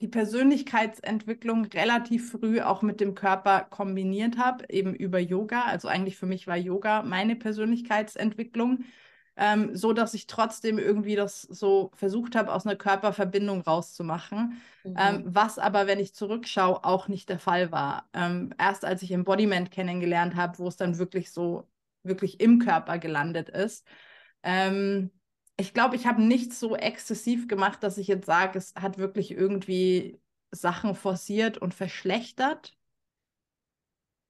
[0.00, 5.62] die Persönlichkeitsentwicklung relativ früh auch mit dem Körper kombiniert habe, eben über Yoga.
[5.64, 8.84] Also eigentlich für mich war Yoga meine Persönlichkeitsentwicklung,
[9.36, 14.60] ähm, so dass ich trotzdem irgendwie das so versucht habe, aus einer Körperverbindung rauszumachen.
[14.84, 14.94] Mhm.
[14.96, 18.08] Ähm, was aber, wenn ich zurückschaue, auch nicht der Fall war.
[18.12, 21.68] Ähm, erst als ich Embodiment kennengelernt habe, wo es dann wirklich so,
[22.04, 23.84] wirklich im Körper gelandet ist.
[24.44, 25.10] Ähm,
[25.60, 29.32] ich glaube, ich habe nichts so exzessiv gemacht, dass ich jetzt sage, es hat wirklich
[29.32, 30.20] irgendwie
[30.52, 32.76] Sachen forciert und verschlechtert.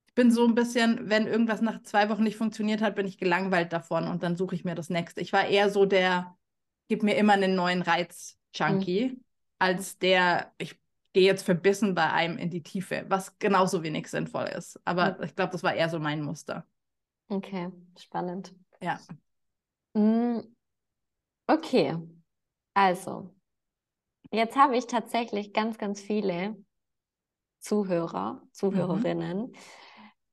[0.07, 3.19] Ich bin so ein bisschen, wenn irgendwas nach zwei Wochen nicht funktioniert hat, bin ich
[3.19, 5.21] gelangweilt davon und dann suche ich mir das nächste.
[5.21, 6.37] Ich war eher so der,
[6.89, 9.25] gib mir immer einen neuen Reiz-Junkie, mhm.
[9.59, 10.81] als der, ich
[11.13, 14.81] gehe jetzt verbissen bei einem in die Tiefe, was genauso wenig sinnvoll ist.
[14.87, 15.25] Aber mhm.
[15.25, 16.67] ich glaube, das war eher so mein Muster.
[17.29, 18.55] Okay, spannend.
[18.81, 18.99] Ja.
[19.93, 20.55] Mhm.
[21.51, 21.97] Okay,
[22.75, 23.35] also,
[24.31, 26.63] jetzt habe ich tatsächlich ganz, ganz viele
[27.59, 29.53] Zuhörer, Zuhörerinnen mhm.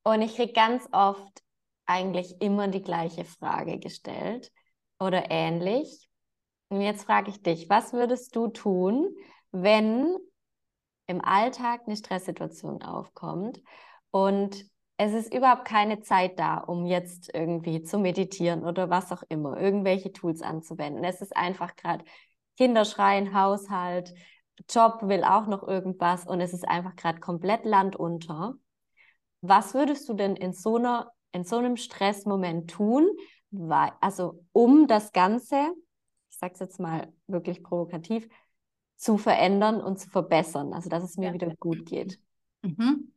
[0.03, 1.41] und ich kriege ganz oft
[1.85, 4.51] eigentlich immer die gleiche Frage gestellt
[4.99, 6.09] oder ähnlich.
[6.67, 9.15] Und jetzt frage ich dich, was würdest du tun,
[9.51, 10.17] wenn
[11.07, 13.61] im Alltag eine Stresssituation aufkommt
[14.11, 14.65] und
[14.97, 19.59] es ist überhaupt keine Zeit da, um jetzt irgendwie zu meditieren oder was auch immer,
[19.59, 21.03] irgendwelche Tools anzuwenden.
[21.03, 22.05] Es ist einfach gerade
[22.57, 24.13] Kinderschreien, Haushalt,
[24.69, 28.55] Job will auch noch irgendwas und es ist einfach gerade komplett Land unter.
[29.41, 33.09] Was würdest du denn in so, einer, in so einem Stressmoment tun,
[33.51, 35.73] weil, also um das Ganze,
[36.29, 38.29] ich sage es jetzt mal wirklich provokativ,
[38.95, 41.33] zu verändern und zu verbessern, also dass es mir ja.
[41.33, 42.17] wieder gut geht?
[42.61, 43.11] Mhm.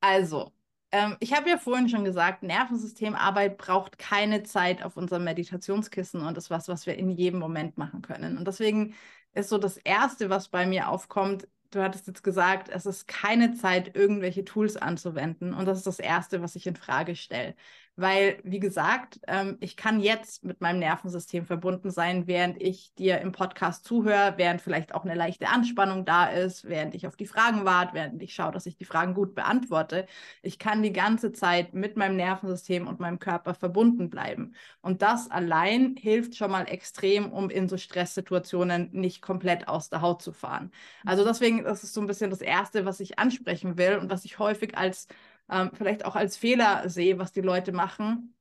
[0.00, 0.50] Also,
[0.94, 6.38] ähm, ich habe ja vorhin schon gesagt, Nervensystemarbeit braucht keine Zeit auf unserem Meditationskissen und
[6.38, 8.38] ist was, was wir in jedem Moment machen können.
[8.38, 8.94] Und deswegen
[9.32, 13.54] ist so das Erste, was bei mir aufkommt, du hattest jetzt gesagt, es ist keine
[13.54, 15.52] Zeit, irgendwelche Tools anzuwenden.
[15.52, 17.56] Und das ist das Erste, was ich in Frage stelle.
[17.96, 23.20] Weil, wie gesagt, ähm, ich kann jetzt mit meinem Nervensystem verbunden sein, während ich dir
[23.20, 27.26] im Podcast zuhöre, während vielleicht auch eine leichte Anspannung da ist, während ich auf die
[27.26, 30.06] Fragen warte, während ich schaue, dass ich die Fragen gut beantworte.
[30.42, 34.54] Ich kann die ganze Zeit mit meinem Nervensystem und meinem Körper verbunden bleiben.
[34.80, 40.00] Und das allein hilft schon mal extrem, um in so Stresssituationen nicht komplett aus der
[40.00, 40.72] Haut zu fahren.
[41.04, 44.24] Also deswegen, das ist so ein bisschen das Erste, was ich ansprechen will und was
[44.24, 45.06] ich häufig als
[45.50, 48.34] ähm, vielleicht auch als Fehler sehe, was die Leute machen,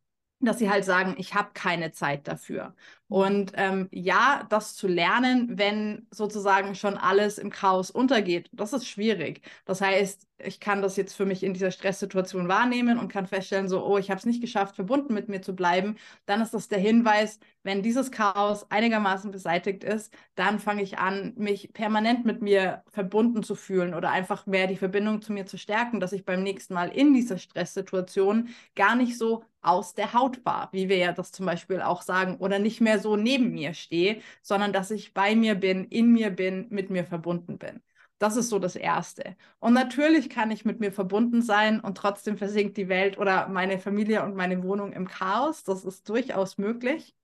[0.45, 2.75] dass sie halt sagen, ich habe keine Zeit dafür.
[3.07, 8.87] Und ähm, ja, das zu lernen, wenn sozusagen schon alles im Chaos untergeht, das ist
[8.87, 9.41] schwierig.
[9.65, 13.69] Das heißt, ich kann das jetzt für mich in dieser Stresssituation wahrnehmen und kann feststellen,
[13.69, 15.97] so, oh, ich habe es nicht geschafft, verbunden mit mir zu bleiben.
[16.25, 21.33] Dann ist das der Hinweis, wenn dieses Chaos einigermaßen beseitigt ist, dann fange ich an,
[21.35, 25.57] mich permanent mit mir verbunden zu fühlen oder einfach mehr die Verbindung zu mir zu
[25.57, 30.43] stärken, dass ich beim nächsten Mal in dieser Stresssituation gar nicht so aus der Haut
[30.45, 33.73] war, wie wir ja das zum Beispiel auch sagen, oder nicht mehr so neben mir
[33.73, 37.81] stehe, sondern dass ich bei mir bin, in mir bin, mit mir verbunden bin.
[38.19, 39.35] Das ist so das Erste.
[39.59, 43.79] Und natürlich kann ich mit mir verbunden sein und trotzdem versinkt die Welt oder meine
[43.79, 45.63] Familie und meine Wohnung im Chaos.
[45.63, 47.15] Das ist durchaus möglich.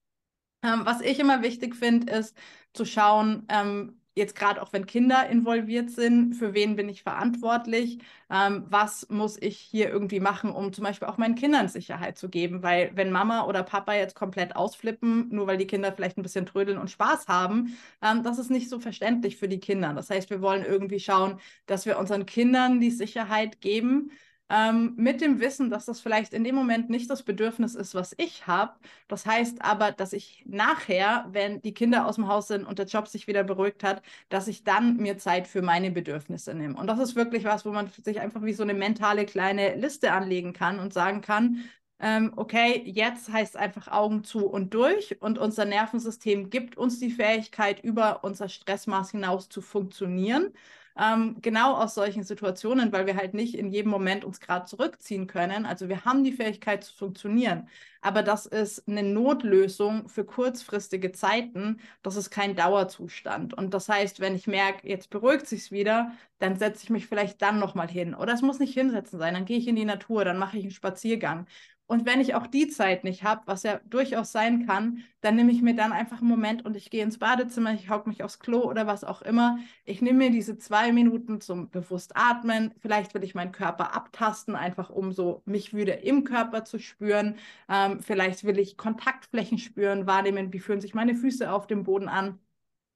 [0.64, 2.38] Ähm, was ich immer wichtig finde, ist
[2.74, 8.00] zu schauen, ähm, jetzt gerade auch wenn Kinder involviert sind, für wen bin ich verantwortlich,
[8.30, 12.30] ähm, was muss ich hier irgendwie machen, um zum Beispiel auch meinen Kindern Sicherheit zu
[12.30, 16.24] geben, weil wenn Mama oder Papa jetzt komplett ausflippen, nur weil die Kinder vielleicht ein
[16.24, 19.94] bisschen trödeln und Spaß haben, ähm, das ist nicht so verständlich für die Kinder.
[19.94, 24.12] Das heißt, wir wollen irgendwie schauen, dass wir unseren Kindern die Sicherheit geben,
[24.50, 28.16] ähm, mit dem Wissen, dass das vielleicht in dem Moment nicht das Bedürfnis ist, was
[28.18, 28.74] ich habe.
[29.08, 32.88] Das heißt aber, dass ich nachher, wenn die Kinder aus dem Haus sind und der
[32.88, 36.78] Job sich wieder beruhigt hat, dass ich dann mir Zeit für meine Bedürfnisse nehme.
[36.78, 40.12] Und das ist wirklich was, wo man sich einfach wie so eine mentale kleine Liste
[40.12, 41.64] anlegen kann und sagen kann,
[42.02, 47.00] ähm, okay, jetzt heißt es einfach Augen zu und durch und unser Nervensystem gibt uns
[47.00, 50.54] die Fähigkeit, über unser Stressmaß hinaus zu funktionieren
[51.00, 55.28] ähm, genau aus solchen Situationen, weil wir halt nicht in jedem Moment uns gerade zurückziehen
[55.28, 55.66] können.
[55.66, 57.70] Also wir haben die Fähigkeit zu funktionieren,
[58.02, 61.80] aber das ist eine Notlösung für kurzfristige Zeiten.
[62.04, 63.54] Das ist kein Dauerzustand.
[63.54, 67.42] Und das heißt, wenn ich merke, jetzt beruhigt sich wieder, dann setze ich mich vielleicht
[67.42, 68.14] dann nochmal hin.
[68.16, 70.64] Oder es muss nicht hinsetzen sein, dann gehe ich in die Natur, dann mache ich
[70.64, 71.48] einen Spaziergang.
[71.90, 75.52] Und wenn ich auch die Zeit nicht habe, was ja durchaus sein kann, dann nehme
[75.52, 78.38] ich mir dann einfach einen Moment und ich gehe ins Badezimmer, ich hauke mich aufs
[78.38, 79.58] Klo oder was auch immer.
[79.86, 82.76] Ich nehme mir diese zwei Minuten zum bewusst atmen.
[82.80, 87.38] Vielleicht will ich meinen Körper abtasten, einfach um so mich wieder im Körper zu spüren.
[87.68, 92.08] Ähm, vielleicht will ich Kontaktflächen spüren, wahrnehmen, wie fühlen sich meine Füße auf dem Boden
[92.08, 92.38] an.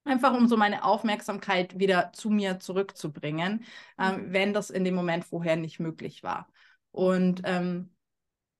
[0.05, 3.65] Einfach um so meine Aufmerksamkeit wieder zu mir zurückzubringen,
[3.97, 4.33] ähm, mhm.
[4.33, 6.47] wenn das in dem Moment vorher nicht möglich war.
[6.91, 7.89] Und ähm,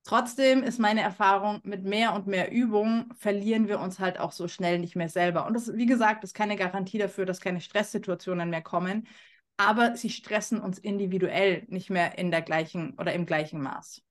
[0.06, 4.48] Trotzdem ist meine Erfahrung, mit mehr und mehr Übung verlieren wir uns halt auch so
[4.48, 5.46] schnell nicht mehr selber.
[5.46, 9.08] Und das, wie gesagt, ist keine Garantie dafür, dass keine Stresssituationen mehr kommen.
[9.56, 14.02] Aber sie stressen uns individuell nicht mehr in der gleichen oder im gleichen Maß.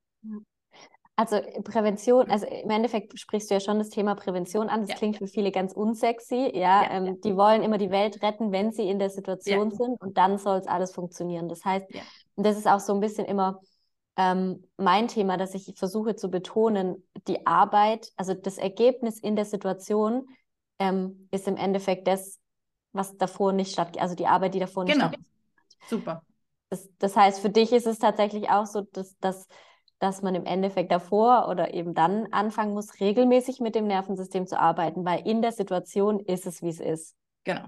[1.16, 4.82] Also Prävention, also im Endeffekt sprichst du ja schon das Thema Prävention an.
[4.82, 4.96] Das ja.
[4.96, 6.50] klingt für viele ganz unsexy.
[6.56, 9.70] Ja, ja, ähm, ja, die wollen immer die Welt retten, wenn sie in der Situation
[9.70, 11.50] sind und dann soll es alles funktionieren.
[11.50, 11.86] Das heißt,
[12.36, 13.60] das ist auch so ein bisschen immer
[14.16, 19.46] ähm, mein Thema, dass ich versuche zu betonen, die Arbeit, also das Ergebnis in der
[19.46, 20.28] Situation
[20.80, 22.40] ähm, ist im Endeffekt das,
[22.92, 25.08] was davor nicht stattgeht, also die Arbeit, die davor nicht genau.
[25.08, 25.26] stattgeht.
[25.88, 26.24] Super.
[26.70, 29.48] Das, das heißt, für dich ist es tatsächlich auch so, dass, dass,
[30.00, 34.60] dass man im Endeffekt davor oder eben dann anfangen muss, regelmäßig mit dem Nervensystem zu
[34.60, 37.16] arbeiten, weil in der Situation ist es, wie es ist.
[37.44, 37.66] Genau.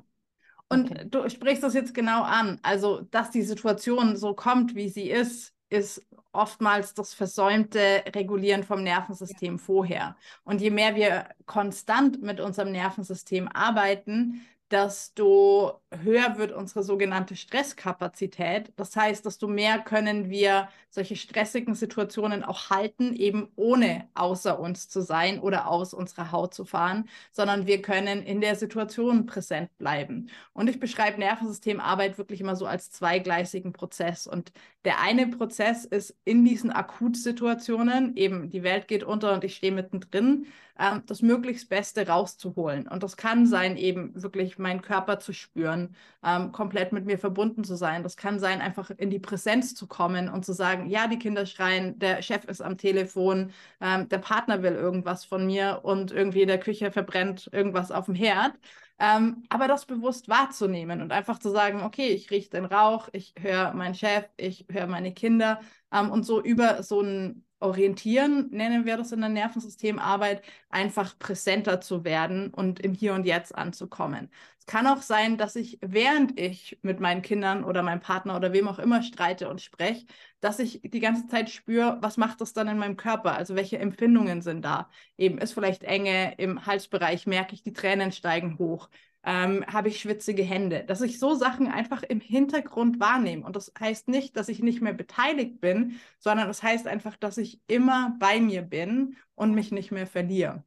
[0.69, 1.05] Und okay.
[1.09, 2.59] du sprichst das jetzt genau an.
[2.63, 6.03] Also, dass die Situation so kommt, wie sie ist, ist
[6.35, 9.57] oftmals das versäumte Regulieren vom Nervensystem ja.
[9.57, 10.17] vorher.
[10.43, 18.73] Und je mehr wir konstant mit unserem Nervensystem arbeiten, desto höher wird unsere sogenannte Stresskapazität.
[18.77, 24.89] Das heißt, desto mehr können wir solche stressigen Situationen auch halten, eben ohne außer uns
[24.89, 29.69] zu sein oder aus unserer Haut zu fahren, sondern wir können in der Situation präsent
[29.77, 30.29] bleiben.
[30.53, 34.25] Und ich beschreibe Nervensystemarbeit wirklich immer so als zweigleisigen Prozess.
[34.25, 34.51] Und
[34.83, 39.71] der eine Prozess ist in diesen Akutsituationen, eben die Welt geht unter und ich stehe
[39.71, 40.47] mittendrin,
[40.79, 42.87] ähm, das möglichst Beste rauszuholen.
[42.87, 47.63] Und das kann sein, eben wirklich meinen Körper zu spüren, ähm, komplett mit mir verbunden
[47.63, 48.03] zu sein.
[48.03, 51.45] Das kann sein, einfach in die Präsenz zu kommen und zu sagen, ja, die Kinder
[51.45, 56.41] schreien, der Chef ist am Telefon, ähm, der Partner will irgendwas von mir und irgendwie
[56.41, 58.53] in der Küche verbrennt irgendwas auf dem Herd.
[58.97, 63.33] Ähm, aber das bewusst wahrzunehmen und einfach zu sagen, okay, ich rieche den Rauch, ich
[63.37, 65.59] höre meinen Chef, ich höre meine Kinder
[65.91, 71.81] ähm, und so über so ein orientieren, nennen wir das in der Nervensystemarbeit, einfach präsenter
[71.81, 74.29] zu werden und im Hier und Jetzt anzukommen.
[74.59, 78.51] Es kann auch sein, dass ich, während ich mit meinen Kindern oder meinem Partner oder
[78.53, 80.05] wem auch immer streite und spreche,
[80.39, 83.35] dass ich die ganze Zeit spüre, was macht das dann in meinem Körper?
[83.35, 84.89] Also welche Empfindungen sind da?
[85.17, 88.89] Eben ist vielleicht Enge im Halsbereich, merke ich, die Tränen steigen hoch.
[89.25, 90.83] Ähm, habe ich schwitzige Hände?
[90.85, 93.43] Dass ich so Sachen einfach im Hintergrund wahrnehme.
[93.43, 97.15] Und das heißt nicht, dass ich nicht mehr beteiligt bin, sondern es das heißt einfach,
[97.17, 100.63] dass ich immer bei mir bin und mich nicht mehr verliere.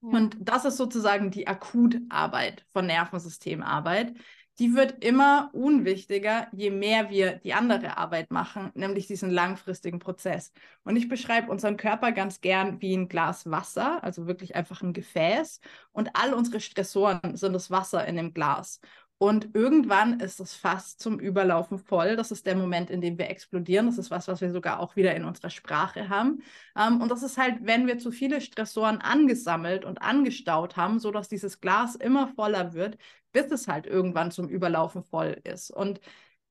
[0.00, 0.08] Ja.
[0.08, 4.14] Und das ist sozusagen die Akutarbeit von Nervensystemarbeit,
[4.58, 10.52] die wird immer unwichtiger, je mehr wir die andere Arbeit machen, nämlich diesen langfristigen Prozess.
[10.84, 14.92] Und ich beschreibe unseren Körper ganz gern wie ein Glas Wasser, also wirklich einfach ein
[14.92, 15.60] Gefäß.
[15.92, 18.80] Und all unsere Stressoren sind das Wasser in dem Glas.
[19.18, 22.14] Und irgendwann ist das Fass zum Überlaufen voll.
[22.14, 23.86] Das ist der Moment, in dem wir explodieren.
[23.86, 26.42] Das ist was, was wir sogar auch wieder in unserer Sprache haben.
[26.76, 31.28] Ähm, und das ist halt, wenn wir zu viele Stressoren angesammelt und angestaut haben, sodass
[31.28, 32.96] dieses Glas immer voller wird,
[33.32, 35.70] bis es halt irgendwann zum Überlaufen voll ist.
[35.72, 36.00] Und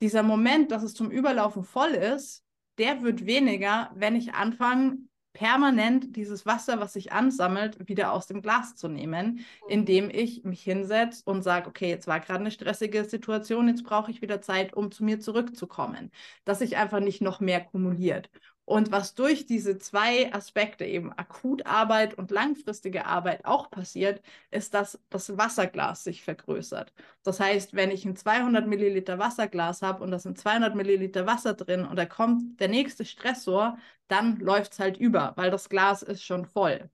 [0.02, 2.44] dieser Moment, dass es zum Überlaufen voll ist,
[2.78, 4.98] der wird weniger, wenn ich anfange,
[5.38, 9.44] permanent dieses Wasser, was sich ansammelt, wieder aus dem Glas zu nehmen, mhm.
[9.68, 14.10] indem ich mich hinsetze und sage, okay, jetzt war gerade eine stressige Situation, jetzt brauche
[14.10, 16.12] ich wieder Zeit, um zu mir zurückzukommen,
[16.44, 18.32] dass sich einfach nicht noch mehr kumuliert.
[18.68, 25.00] Und was durch diese zwei Aspekte, eben Akutarbeit und langfristige Arbeit auch passiert, ist, dass
[25.10, 26.92] das Wasserglas sich vergrößert.
[27.24, 31.54] Das heißt, wenn ich ein 200 Milliliter Wasserglas habe und da sind 200 Milliliter Wasser
[31.54, 33.78] drin und da kommt der nächste Stressor,
[34.10, 36.90] dann läuft es halt über, weil das Glas ist schon voll.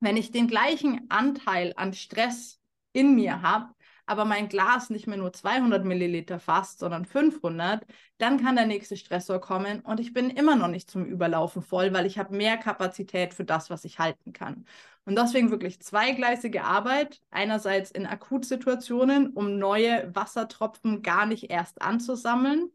[0.00, 2.60] Wenn ich den gleichen Anteil an Stress
[2.92, 3.74] in mir habe,
[4.08, 7.84] aber mein Glas nicht mehr nur 200 Milliliter fasst, sondern 500,
[8.18, 11.92] dann kann der nächste Stressor kommen und ich bin immer noch nicht zum Überlaufen voll,
[11.92, 14.64] weil ich habe mehr Kapazität für das, was ich halten kann.
[15.04, 22.70] Und deswegen wirklich zweigleisige Arbeit, einerseits in Akutsituationen, um neue Wassertropfen gar nicht erst anzusammeln,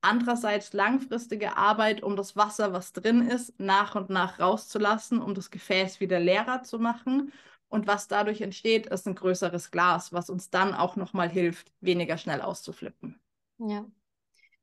[0.00, 5.50] andererseits langfristige Arbeit, um das Wasser, was drin ist, nach und nach rauszulassen, um das
[5.50, 7.32] Gefäß wieder leerer zu machen
[7.70, 12.18] und was dadurch entsteht, ist ein größeres Glas, was uns dann auch nochmal hilft, weniger
[12.18, 13.18] schnell auszuflippen.
[13.58, 13.86] Ja.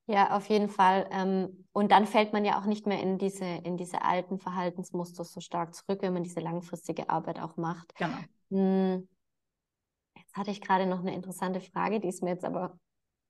[0.09, 1.07] Ja, auf jeden Fall.
[1.11, 5.25] Ähm, und dann fällt man ja auch nicht mehr in diese, in diese alten Verhaltensmuster
[5.25, 7.93] so stark zurück, wenn man diese langfristige Arbeit auch macht.
[7.97, 8.17] Genau.
[8.51, 9.07] Hm.
[10.15, 12.79] Jetzt hatte ich gerade noch eine interessante Frage, die ist mir jetzt aber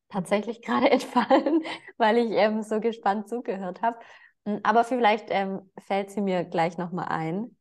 [0.09, 1.63] tatsächlich gerade entfallen,
[1.97, 3.97] weil ich ähm, so gespannt zugehört habe.
[4.45, 7.56] Hm, aber vielleicht ähm, fällt sie mir gleich nochmal ein.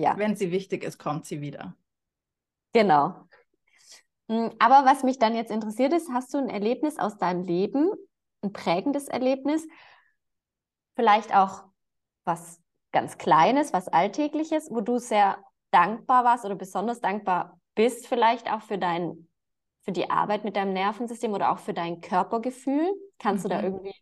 [0.00, 0.16] Ja.
[0.16, 1.76] Wenn sie wichtig ist, kommt sie wieder.
[2.72, 3.26] Genau.
[4.28, 7.90] Hm, aber was mich dann jetzt interessiert ist, hast du ein Erlebnis aus deinem Leben,
[8.42, 9.66] ein prägendes Erlebnis,
[10.94, 11.64] vielleicht auch
[12.24, 12.60] was
[12.92, 15.38] ganz Kleines, was Alltägliches, wo du sehr
[15.70, 19.28] dankbar warst oder besonders dankbar bist, vielleicht auch für dein,
[19.82, 22.90] für die Arbeit mit deinem Nervensystem oder auch für dein Körpergefühl?
[23.18, 23.48] Kannst mhm.
[23.48, 23.64] du da mhm.
[23.66, 23.94] irgendwie,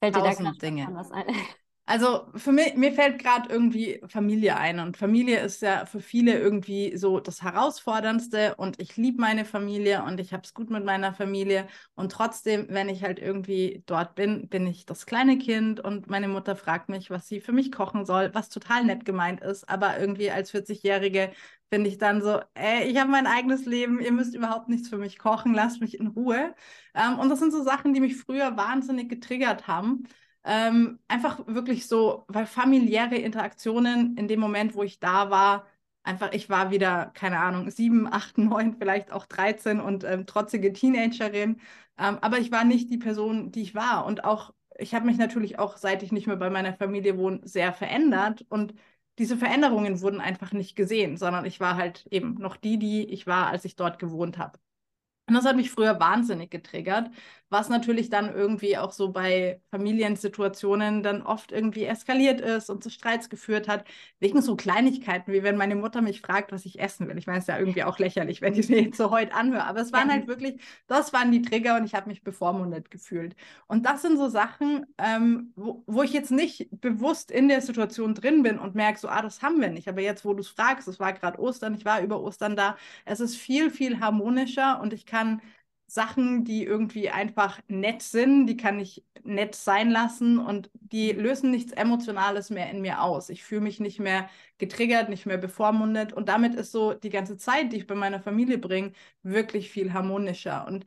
[0.00, 0.88] fällt dir da Dinge.
[0.92, 1.26] was ein?
[1.86, 6.38] Also für mich, mir fällt gerade irgendwie Familie ein und Familie ist ja für viele
[6.38, 10.82] irgendwie so das Herausforderndste und ich liebe meine Familie und ich habe es gut mit
[10.82, 15.78] meiner Familie und trotzdem, wenn ich halt irgendwie dort bin, bin ich das kleine Kind
[15.78, 19.42] und meine Mutter fragt mich, was sie für mich kochen soll, was total nett gemeint
[19.42, 21.32] ist, aber irgendwie als 40-Jährige
[21.70, 24.96] finde ich dann so, ey, ich habe mein eigenes Leben, ihr müsst überhaupt nichts für
[24.98, 26.54] mich kochen, lasst mich in Ruhe.
[26.94, 30.04] Ähm, und das sind so Sachen, die mich früher wahnsinnig getriggert haben.
[30.44, 35.66] Ähm, einfach wirklich so, weil familiäre Interaktionen in dem Moment, wo ich da war,
[36.02, 40.72] einfach, ich war wieder, keine Ahnung, sieben, acht, neun, vielleicht auch 13 und ähm, trotzige
[40.72, 41.60] Teenagerin.
[41.98, 44.04] Ähm, aber ich war nicht die Person, die ich war.
[44.06, 47.40] Und auch, ich habe mich natürlich auch, seit ich nicht mehr bei meiner Familie wohne,
[47.44, 48.44] sehr verändert.
[48.48, 48.74] Und
[49.18, 53.26] diese Veränderungen wurden einfach nicht gesehen, sondern ich war halt eben noch die, die ich
[53.26, 54.58] war, als ich dort gewohnt habe.
[55.26, 57.10] Und das hat mich früher wahnsinnig getriggert,
[57.48, 62.90] was natürlich dann irgendwie auch so bei Familiensituationen dann oft irgendwie eskaliert ist und zu
[62.90, 63.84] Streits geführt hat,
[64.18, 67.16] wegen so Kleinigkeiten, wie wenn meine Mutter mich fragt, was ich essen will.
[67.16, 69.64] Ich meine, es ist ja irgendwie auch lächerlich, wenn ich mir jetzt so heute anhöre,
[69.64, 73.36] aber es waren halt wirklich, das waren die Trigger und ich habe mich bevormundet gefühlt.
[73.66, 78.14] Und das sind so Sachen, ähm, wo, wo ich jetzt nicht bewusst in der Situation
[78.14, 79.88] drin bin und merke so, ah, das haben wir nicht.
[79.88, 82.76] Aber jetzt, wo du es fragst, es war gerade Ostern, ich war über Ostern da,
[83.04, 85.13] es ist viel, viel harmonischer und ich kann
[85.86, 91.50] Sachen, die irgendwie einfach nett sind, die kann ich nett sein lassen und die lösen
[91.50, 93.28] nichts Emotionales mehr in mir aus.
[93.28, 97.36] Ich fühle mich nicht mehr getriggert, nicht mehr bevormundet und damit ist so die ganze
[97.36, 100.66] Zeit, die ich bei meiner Familie bringe, wirklich viel harmonischer.
[100.66, 100.84] Und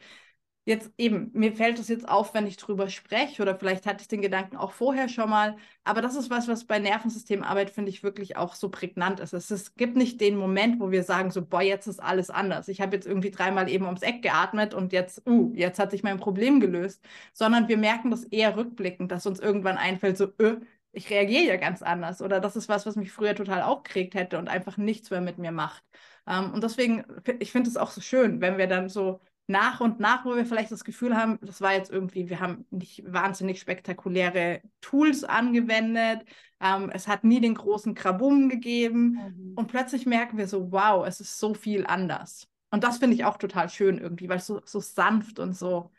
[0.68, 4.10] jetzt eben, mir fällt es jetzt auf, wenn ich drüber spreche oder vielleicht hatte ich
[4.10, 8.04] den Gedanken auch vorher schon mal, aber das ist was, was bei Nervensystemarbeit, finde ich,
[8.04, 9.32] wirklich auch so prägnant ist.
[9.32, 12.68] Es, es gibt nicht den Moment, wo wir sagen so, boah, jetzt ist alles anders.
[12.68, 16.04] Ich habe jetzt irgendwie dreimal eben ums Eck geatmet und jetzt, uh, jetzt hat sich
[16.04, 17.02] mein Problem gelöst,
[17.32, 20.58] sondern wir merken das eher rückblickend, dass uns irgendwann einfällt so, öh,
[20.92, 24.38] ich reagiere ja ganz anders oder das ist was, was mich früher total aufgeregt hätte
[24.38, 25.84] und einfach nichts mehr mit mir macht.
[26.28, 27.06] Ähm, und deswegen,
[27.40, 30.46] ich finde es auch so schön, wenn wir dann so nach und nach, wo wir
[30.46, 36.26] vielleicht das Gefühl haben, das war jetzt irgendwie, wir haben nicht wahnsinnig spektakuläre Tools angewendet,
[36.60, 39.54] ähm, es hat nie den großen Krabum gegeben mhm.
[39.56, 42.48] und plötzlich merken wir so, wow, es ist so viel anders.
[42.72, 45.92] Und das finde ich auch total schön irgendwie, weil es so, so sanft und so,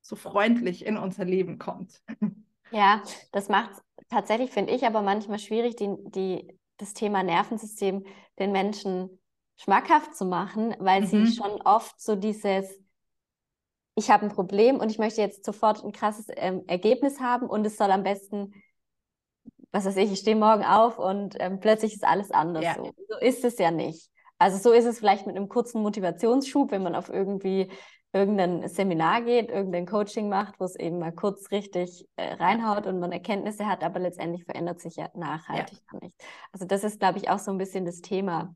[0.00, 2.02] so freundlich in unser Leben kommt.
[2.74, 8.06] Ja, das macht tatsächlich, finde ich, aber manchmal schwierig, die, die, das Thema Nervensystem
[8.38, 9.10] den Menschen
[9.56, 11.06] schmackhaft zu machen, weil mhm.
[11.06, 12.66] sie schon oft so dieses,
[13.94, 17.66] ich habe ein Problem und ich möchte jetzt sofort ein krasses ähm, Ergebnis haben und
[17.66, 18.54] es soll am besten,
[19.70, 22.64] was weiß ich, ich stehe morgen auf und ähm, plötzlich ist alles anders.
[22.64, 22.74] Ja.
[22.76, 22.92] So.
[23.08, 24.10] so ist es ja nicht.
[24.38, 27.70] Also so ist es vielleicht mit einem kurzen Motivationsschub, wenn man auf irgendwie
[28.12, 33.00] irgendein Seminar geht, irgendein Coaching macht, wo es eben mal kurz richtig äh, reinhaut und
[33.00, 35.98] man Erkenntnisse hat, aber letztendlich verändert sich ja nachhaltig ja.
[36.00, 36.14] nicht.
[36.52, 38.54] Also das ist, glaube ich, auch so ein bisschen das Thema.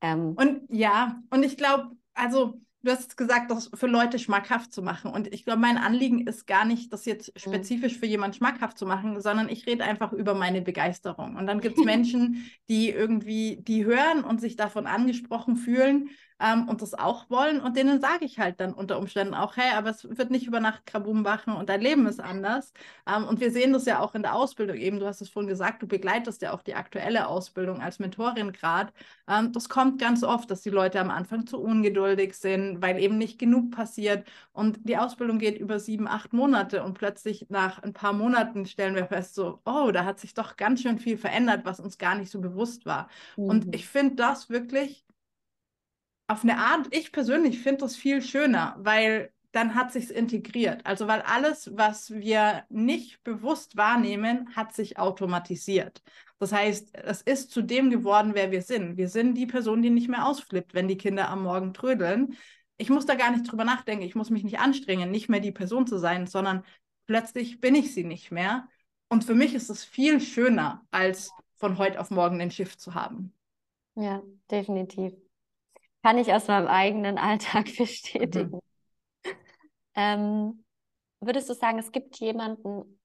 [0.00, 4.80] Ähm, und ja, und ich glaube, also du hast gesagt, das für Leute schmackhaft zu
[4.80, 5.10] machen.
[5.10, 7.40] Und ich glaube, mein Anliegen ist gar nicht, das jetzt mhm.
[7.40, 11.36] spezifisch für jemanden schmackhaft zu machen, sondern ich rede einfach über meine Begeisterung.
[11.36, 16.10] Und dann gibt es Menschen, die irgendwie, die hören und sich davon angesprochen fühlen
[16.40, 17.60] ähm, und das auch wollen.
[17.60, 20.60] Und denen sage ich halt dann unter Umständen auch, hey, aber es wird nicht über
[20.60, 22.72] Nacht Krabum machen und dein Leben ist anders.
[23.06, 24.98] Ähm, und wir sehen das ja auch in der Ausbildung eben.
[24.98, 28.92] Du hast es vorhin gesagt, du begleitest ja auch die aktuelle Ausbildung als Mentorin gerade.
[29.28, 33.18] Ähm, das kommt ganz oft, dass die Leute am Anfang zu ungeduldig sind, weil eben
[33.18, 34.26] nicht genug passiert.
[34.52, 38.94] Und die Ausbildung geht über sieben, acht Monate und plötzlich nach ein paar Monaten stellen
[38.94, 42.14] wir fest, so, oh, da hat sich doch ganz schön viel verändert, was uns gar
[42.14, 43.08] nicht so bewusst war.
[43.36, 43.44] Mhm.
[43.44, 45.05] Und ich finde das wirklich
[46.28, 50.84] auf eine Art, ich persönlich finde das viel schöner, weil dann hat sich integriert.
[50.84, 56.02] Also weil alles, was wir nicht bewusst wahrnehmen, hat sich automatisiert.
[56.38, 58.98] Das heißt, es ist zu dem geworden, wer wir sind.
[58.98, 62.36] Wir sind die Person, die nicht mehr ausflippt, wenn die Kinder am Morgen trödeln.
[62.76, 64.04] Ich muss da gar nicht drüber nachdenken.
[64.04, 66.62] Ich muss mich nicht anstrengen, nicht mehr die Person zu sein, sondern
[67.06, 68.68] plötzlich bin ich sie nicht mehr.
[69.08, 72.94] Und für mich ist es viel schöner, als von heute auf morgen ein Schiff zu
[72.94, 73.32] haben.
[73.94, 75.14] Ja, definitiv.
[76.06, 78.60] Kann ich aus meinem eigenen Alltag bestätigen.
[79.24, 79.32] Mhm.
[79.96, 80.64] Ähm,
[81.18, 83.00] würdest du sagen, es gibt jemanden,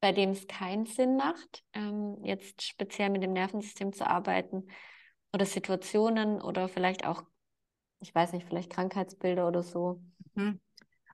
[0.00, 4.66] bei dem es keinen Sinn macht, ähm, jetzt speziell mit dem Nervensystem zu arbeiten
[5.34, 7.22] oder Situationen oder vielleicht auch,
[8.00, 10.00] ich weiß nicht, vielleicht Krankheitsbilder oder so?
[10.32, 10.58] Mhm.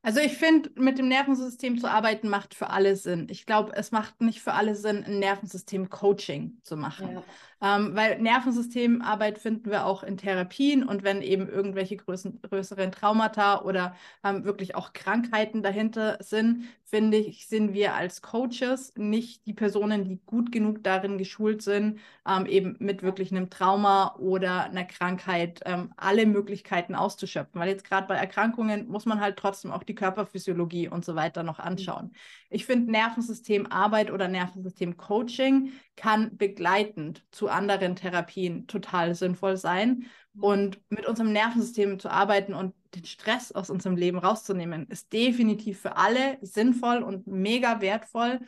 [0.09, 3.27] Also ich finde, mit dem Nervensystem zu arbeiten macht für alle Sinn.
[3.29, 7.21] Ich glaube, es macht nicht für alle Sinn, ein Nervensystem-Coaching zu machen.
[7.61, 7.77] Ja.
[7.77, 13.61] Ähm, weil Nervensystemarbeit finden wir auch in Therapien und wenn eben irgendwelche größeren, größeren Traumata
[13.61, 13.95] oder
[14.25, 20.05] ähm, wirklich auch Krankheiten dahinter sind, finde ich, sind wir als Coaches nicht die Personen,
[20.05, 25.61] die gut genug darin geschult sind, ähm, eben mit wirklich einem Trauma oder einer Krankheit
[25.67, 27.61] ähm, alle Möglichkeiten auszuschöpfen.
[27.61, 31.43] Weil jetzt gerade bei Erkrankungen muss man halt trotzdem auch die Körperphysiologie und so weiter
[31.43, 32.07] noch anschauen.
[32.07, 32.13] Mhm.
[32.51, 40.07] Ich finde Nervensystemarbeit oder Nervensystem-Coaching kann begleitend zu anderen Therapien total sinnvoll sein.
[40.41, 45.81] Und mit unserem Nervensystem zu arbeiten und den Stress aus unserem Leben rauszunehmen, ist definitiv
[45.81, 48.41] für alle sinnvoll und mega wertvoll.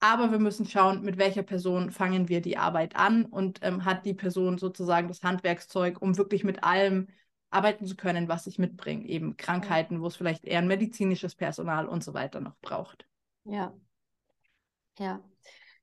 [0.00, 4.04] Aber wir müssen schauen, mit welcher Person fangen wir die Arbeit an und ähm, hat
[4.04, 7.08] die Person sozusagen das Handwerkszeug, um wirklich mit allem
[7.50, 9.06] arbeiten zu können, was ich mitbringe.
[9.06, 13.06] Eben Krankheiten, wo es vielleicht eher ein medizinisches Personal und so weiter noch braucht.
[13.44, 13.72] Ja.
[14.98, 15.22] Ja.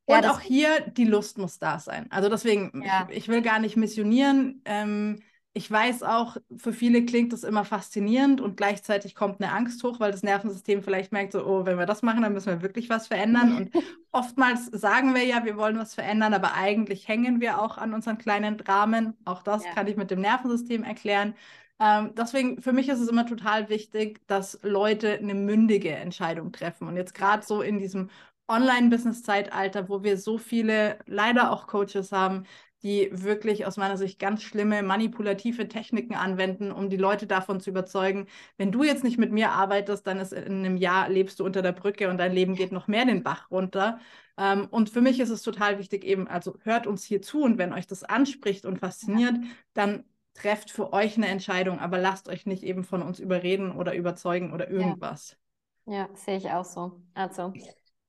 [0.05, 2.11] Und ja, auch hier, die Lust muss da sein.
[2.11, 3.07] Also deswegen, ja.
[3.09, 4.61] ich, ich, will gar nicht missionieren.
[4.65, 5.21] Ähm,
[5.53, 9.99] ich weiß auch, für viele klingt das immer faszinierend und gleichzeitig kommt eine Angst hoch,
[9.99, 12.89] weil das Nervensystem vielleicht merkt, so, oh, wenn wir das machen, dann müssen wir wirklich
[12.89, 13.57] was verändern.
[13.57, 13.71] Und
[14.11, 18.17] oftmals sagen wir ja, wir wollen was verändern, aber eigentlich hängen wir auch an unseren
[18.17, 19.17] kleinen Dramen.
[19.25, 19.71] Auch das ja.
[19.73, 21.35] kann ich mit dem Nervensystem erklären.
[21.81, 26.87] Ähm, deswegen, für mich ist es immer total wichtig, dass Leute eine mündige Entscheidung treffen.
[26.87, 28.09] Und jetzt gerade so in diesem
[28.47, 32.45] Online-Business-Zeitalter, wo wir so viele, leider auch Coaches haben,
[32.83, 37.69] die wirklich aus meiner Sicht ganz schlimme manipulative Techniken anwenden, um die Leute davon zu
[37.69, 38.27] überzeugen,
[38.57, 41.61] wenn du jetzt nicht mit mir arbeitest, dann ist in einem Jahr lebst du unter
[41.61, 43.99] der Brücke und dein Leben geht noch mehr den Bach runter.
[44.37, 47.57] Ähm, und für mich ist es total wichtig eben, also hört uns hier zu und
[47.57, 49.35] wenn euch das anspricht und fasziniert,
[49.73, 50.03] dann
[50.33, 54.53] trefft für euch eine Entscheidung, aber lasst euch nicht eben von uns überreden oder überzeugen
[54.53, 55.37] oder irgendwas.
[55.85, 57.01] Ja, ja sehe ich auch so.
[57.13, 57.53] Also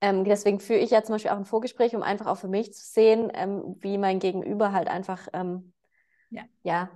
[0.03, 2.75] ähm, deswegen führe ich ja zum Beispiel auch ein Vorgespräch, um einfach auch für mich
[2.75, 5.73] zu sehen, ähm, wie mein Gegenüber halt einfach ähm,
[6.29, 6.43] ja.
[6.65, 6.91] ja.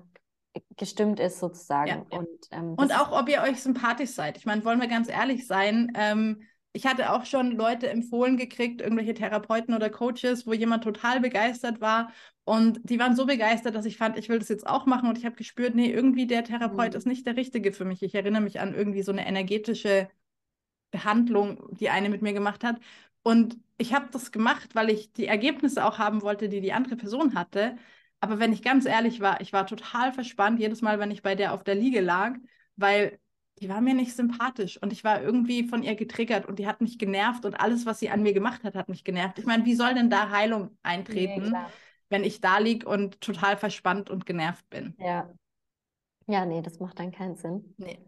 [0.77, 2.05] gestimmt ist sozusagen.
[2.11, 4.37] Ja, Und, ähm, und auch, ob ihr euch sympathisch seid.
[4.37, 6.43] Ich meine, wollen wir ganz ehrlich sein, ähm,
[6.73, 11.81] ich hatte auch schon Leute empfohlen gekriegt, irgendwelche Therapeuten oder Coaches, wo jemand total begeistert
[11.81, 12.13] war.
[12.45, 15.09] Und die waren so begeistert, dass ich fand, ich will das jetzt auch machen.
[15.09, 16.99] Und ich habe gespürt, nee, irgendwie der Therapeut mhm.
[16.99, 18.03] ist nicht der richtige für mich.
[18.03, 20.09] Ich erinnere mich an irgendwie so eine energetische
[20.91, 22.81] Behandlung, die eine mit mir gemacht hat.
[23.23, 26.97] Und ich habe das gemacht, weil ich die Ergebnisse auch haben wollte, die die andere
[26.97, 27.77] Person hatte.
[28.21, 31.35] Aber wenn ich ganz ehrlich war, ich war total verspannt jedes Mal, wenn ich bei
[31.35, 32.35] der auf der Liege lag,
[32.77, 33.19] weil
[33.59, 36.81] die war mir nicht sympathisch und ich war irgendwie von ihr getriggert und die hat
[36.81, 39.39] mich genervt und alles, was sie an mir gemacht hat, hat mich genervt.
[39.39, 41.59] Ich meine, wie soll denn da Heilung eintreten, nee,
[42.11, 44.95] wenn ich da liege und total verspannt und genervt bin?
[44.99, 45.31] Ja.
[46.29, 47.75] Ja, nee, das macht dann keinen Sinn.
[47.79, 47.99] Nee.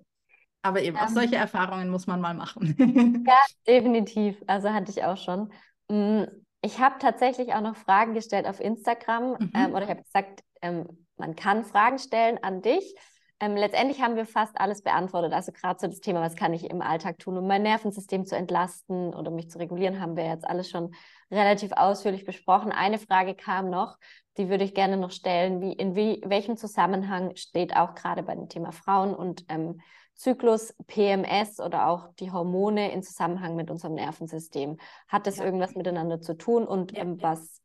[0.63, 3.25] Aber eben, ähm, auch solche Erfahrungen muss man mal machen.
[3.27, 3.37] ja,
[3.67, 4.43] definitiv.
[4.47, 5.53] Also hatte ich auch schon.
[5.89, 6.25] Mm,
[6.61, 9.53] ich habe tatsächlich auch noch Fragen gestellt auf Instagram mhm.
[9.55, 10.87] ähm, oder ich habe gesagt, ähm,
[11.17, 12.95] man kann Fragen stellen an dich.
[13.41, 15.33] Ähm, letztendlich haben wir fast alles beantwortet.
[15.33, 18.37] Also gerade so das Thema, was kann ich im Alltag tun, um mein Nervensystem zu
[18.37, 20.93] entlasten oder mich zu regulieren, haben wir jetzt alles schon
[21.31, 22.73] relativ ausführlich besprochen.
[22.73, 23.97] Eine Frage kam noch,
[24.39, 25.61] die würde ich gerne noch stellen.
[25.61, 29.81] Wie, in wie, welchem Zusammenhang steht auch gerade bei dem Thema Frauen und ähm,
[30.19, 34.77] Zyklus, PMS oder auch die Hormone in Zusammenhang mit unserem Nervensystem?
[35.07, 35.45] Hat das ja.
[35.45, 37.63] irgendwas miteinander zu tun und ja, ähm, was,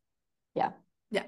[0.54, 0.74] ja.
[1.10, 1.22] Ja,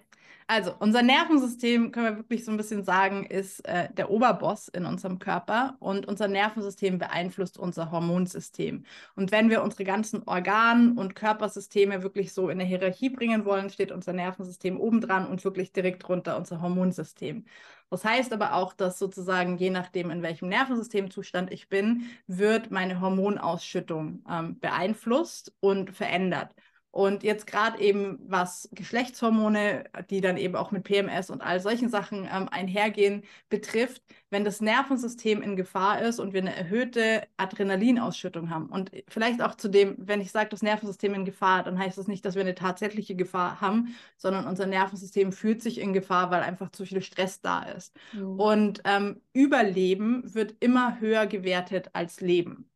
[0.49, 4.87] also, unser Nervensystem, können wir wirklich so ein bisschen sagen, ist äh, der Oberboss in
[4.87, 8.85] unserem Körper und unser Nervensystem beeinflusst unser Hormonsystem.
[9.17, 13.71] Und wenn wir unsere ganzen Organ- und Körpersysteme wirklich so in eine Hierarchie bringen wollen,
[13.71, 17.45] steht unser Nervensystem obendran und wirklich direkt drunter unser Hormonsystem.
[17.91, 23.01] Das heißt aber auch, dass sozusagen je nachdem, in welchem Nervensystemzustand ich bin, wird meine
[23.01, 26.55] Hormonausschüttung ähm, beeinflusst und verändert.
[26.97, 31.91] Und jetzt gerade eben was Geschlechtshormone, die dann eben auch mit PMS und all solchen
[31.91, 38.49] Sachen ähm, einhergehen, betrifft, wenn das Nervensystem in Gefahr ist und wir eine erhöhte Adrenalinausschüttung
[38.49, 38.71] haben.
[38.71, 42.09] Und vielleicht auch zu dem, wenn ich sage, das Nervensystem in Gefahr, dann heißt das
[42.09, 46.41] nicht, dass wir eine tatsächliche Gefahr haben, sondern unser Nervensystem fühlt sich in Gefahr, weil
[46.41, 47.95] einfach zu viel Stress da ist.
[48.15, 48.41] Mhm.
[48.41, 52.71] Und ähm, Überleben wird immer höher gewertet als Leben.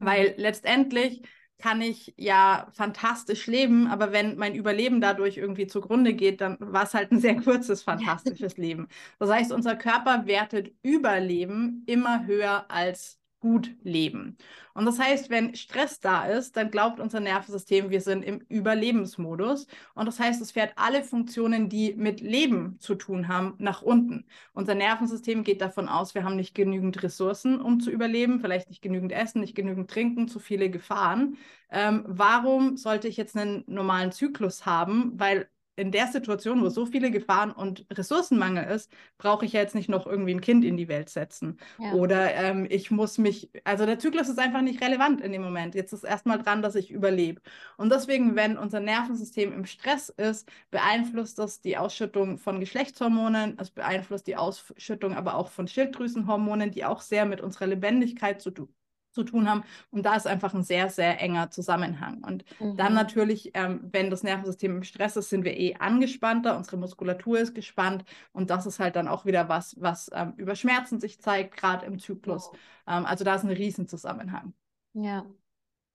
[0.00, 0.04] Mhm.
[0.04, 1.22] Weil letztendlich
[1.64, 6.82] kann ich ja fantastisch leben, aber wenn mein Überleben dadurch irgendwie zugrunde geht, dann war
[6.82, 8.86] es halt ein sehr kurzes, fantastisches Leben.
[9.18, 14.38] Das heißt, unser Körper wertet Überleben immer höher als gut leben.
[14.72, 19.66] Und das heißt, wenn Stress da ist, dann glaubt unser Nervensystem, wir sind im Überlebensmodus.
[19.94, 24.24] Und das heißt, es fährt alle Funktionen, die mit Leben zu tun haben, nach unten.
[24.54, 28.80] Unser Nervensystem geht davon aus, wir haben nicht genügend Ressourcen, um zu überleben, vielleicht nicht
[28.80, 31.36] genügend Essen, nicht genügend Trinken, zu viele Gefahren.
[31.68, 35.12] Ähm, warum sollte ich jetzt einen normalen Zyklus haben?
[35.20, 39.74] Weil in der Situation, wo so viele Gefahren und Ressourcenmangel ist, brauche ich ja jetzt
[39.74, 41.58] nicht noch irgendwie ein Kind in die Welt setzen.
[41.78, 41.92] Ja.
[41.94, 45.74] Oder ähm, ich muss mich, also der Zyklus ist einfach nicht relevant in dem Moment.
[45.74, 47.40] Jetzt ist erstmal dran, dass ich überlebe.
[47.76, 53.70] Und deswegen, wenn unser Nervensystem im Stress ist, beeinflusst das die Ausschüttung von Geschlechtshormonen, es
[53.70, 58.68] beeinflusst die Ausschüttung aber auch von Schilddrüsenhormonen, die auch sehr mit unserer Lebendigkeit zu tun
[59.14, 59.64] zu tun haben.
[59.90, 62.22] Und da ist einfach ein sehr, sehr enger Zusammenhang.
[62.22, 62.76] Und mhm.
[62.76, 67.38] dann natürlich, ähm, wenn das Nervensystem im Stress ist, sind wir eh angespannter, unsere Muskulatur
[67.38, 68.04] ist gespannt.
[68.32, 71.86] Und das ist halt dann auch wieder was, was ähm, über Schmerzen sich zeigt, gerade
[71.86, 72.50] im Zyklus.
[72.86, 74.52] Ähm, also da ist ein Riesenzusammenhang.
[74.92, 75.24] Ja,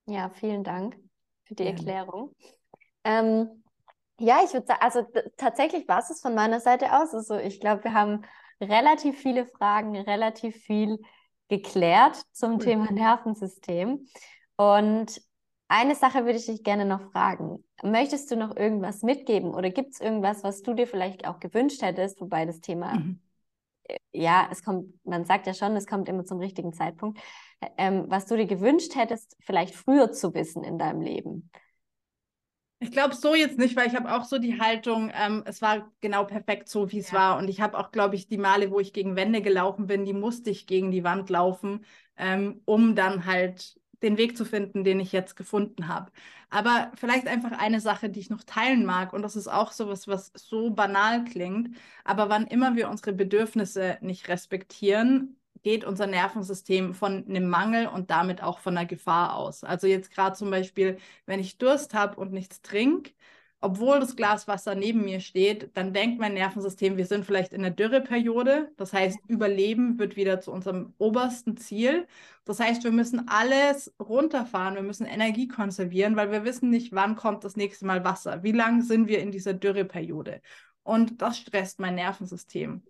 [0.05, 0.97] ja, vielen Dank
[1.45, 1.69] für die ja.
[1.69, 2.33] Erklärung.
[3.03, 3.63] Ähm,
[4.19, 5.05] ja, ich würde sagen, also
[5.37, 7.13] tatsächlich war es von meiner Seite aus.
[7.13, 8.23] Also ich glaube, wir haben
[8.61, 10.99] relativ viele Fragen, relativ viel
[11.49, 12.59] geklärt zum cool.
[12.59, 14.07] Thema Nervensystem.
[14.55, 15.21] Und
[15.67, 17.63] eine Sache würde ich dich gerne noch fragen.
[17.83, 21.81] Möchtest du noch irgendwas mitgeben oder gibt es irgendwas, was du dir vielleicht auch gewünscht
[21.81, 23.19] hättest, wobei das Thema, mhm.
[23.83, 27.19] Äh, ja, es kommt, man sagt ja schon, es kommt immer zum richtigen Zeitpunkt,
[27.77, 31.51] ähm, was du dir gewünscht hättest, vielleicht früher zu wissen in deinem Leben?
[32.81, 35.91] Ich glaube so jetzt nicht, weil ich habe auch so die Haltung, ähm, es war
[35.99, 37.17] genau perfekt so, wie es ja.
[37.17, 37.37] war.
[37.37, 40.13] Und ich habe auch, glaube ich, die Male, wo ich gegen Wände gelaufen bin, die
[40.13, 41.83] musste ich gegen die Wand laufen,
[42.15, 46.11] ähm, um dann halt den Weg zu finden, den ich jetzt gefunden habe.
[46.49, 49.89] Aber vielleicht einfach eine Sache, die ich noch teilen mag, und das ist auch so
[49.89, 51.75] was, was so banal klingt,
[52.05, 58.11] aber wann immer wir unsere Bedürfnisse nicht respektieren, geht unser Nervensystem von einem Mangel und
[58.11, 59.63] damit auch von einer Gefahr aus.
[59.63, 63.11] Also jetzt gerade zum Beispiel, wenn ich Durst habe und nichts trinke,
[63.61, 67.61] obwohl das Glas Wasser neben mir steht, dann denkt mein Nervensystem, wir sind vielleicht in
[67.61, 68.71] der Dürreperiode.
[68.77, 72.07] Das heißt, Überleben wird wieder zu unserem obersten Ziel.
[72.45, 77.17] Das heißt, wir müssen alles runterfahren, wir müssen Energie konservieren, weil wir wissen nicht, wann
[77.17, 78.43] kommt das nächste Mal Wasser.
[78.43, 80.41] Wie lange sind wir in dieser Dürreperiode?
[80.83, 82.83] Und das stresst mein Nervensystem.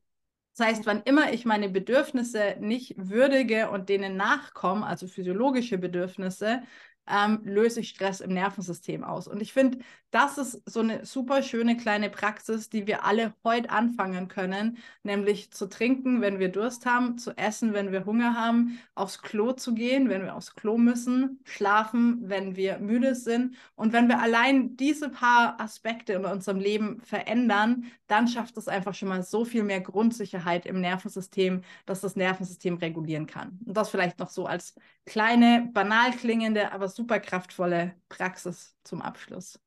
[0.56, 6.64] Das heißt, wann immer ich meine Bedürfnisse nicht würdige und denen nachkomme, also physiologische Bedürfnisse,
[7.08, 9.28] ähm, löse ich Stress im Nervensystem aus.
[9.28, 9.80] Und ich finde,
[10.12, 15.52] das ist so eine super schöne kleine Praxis, die wir alle heute anfangen können, nämlich
[15.52, 19.76] zu trinken, wenn wir Durst haben, zu essen, wenn wir Hunger haben, aufs Klo zu
[19.76, 23.56] gehen, wenn wir aufs Klo müssen, schlafen, wenn wir müde sind.
[23.76, 28.96] Und wenn wir allein diese paar Aspekte in unserem Leben verändern, dann schafft es einfach
[28.96, 33.60] schon mal so viel mehr Grundsicherheit im Nervensystem, dass das Nervensystem regulieren kann.
[33.66, 34.74] Und das vielleicht noch so als
[35.06, 39.60] kleine, banal klingende, aber super kraftvolle Praxis zum Abschluss.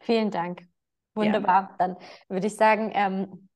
[0.00, 0.66] Vielen Dank.
[1.14, 1.70] Wunderbar.
[1.70, 1.76] Ja.
[1.78, 1.96] Dann
[2.28, 3.48] würde ich sagen, ähm,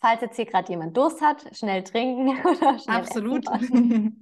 [0.00, 3.44] falls jetzt hier gerade jemand Durst hat, schnell trinken oder schnell Absolut.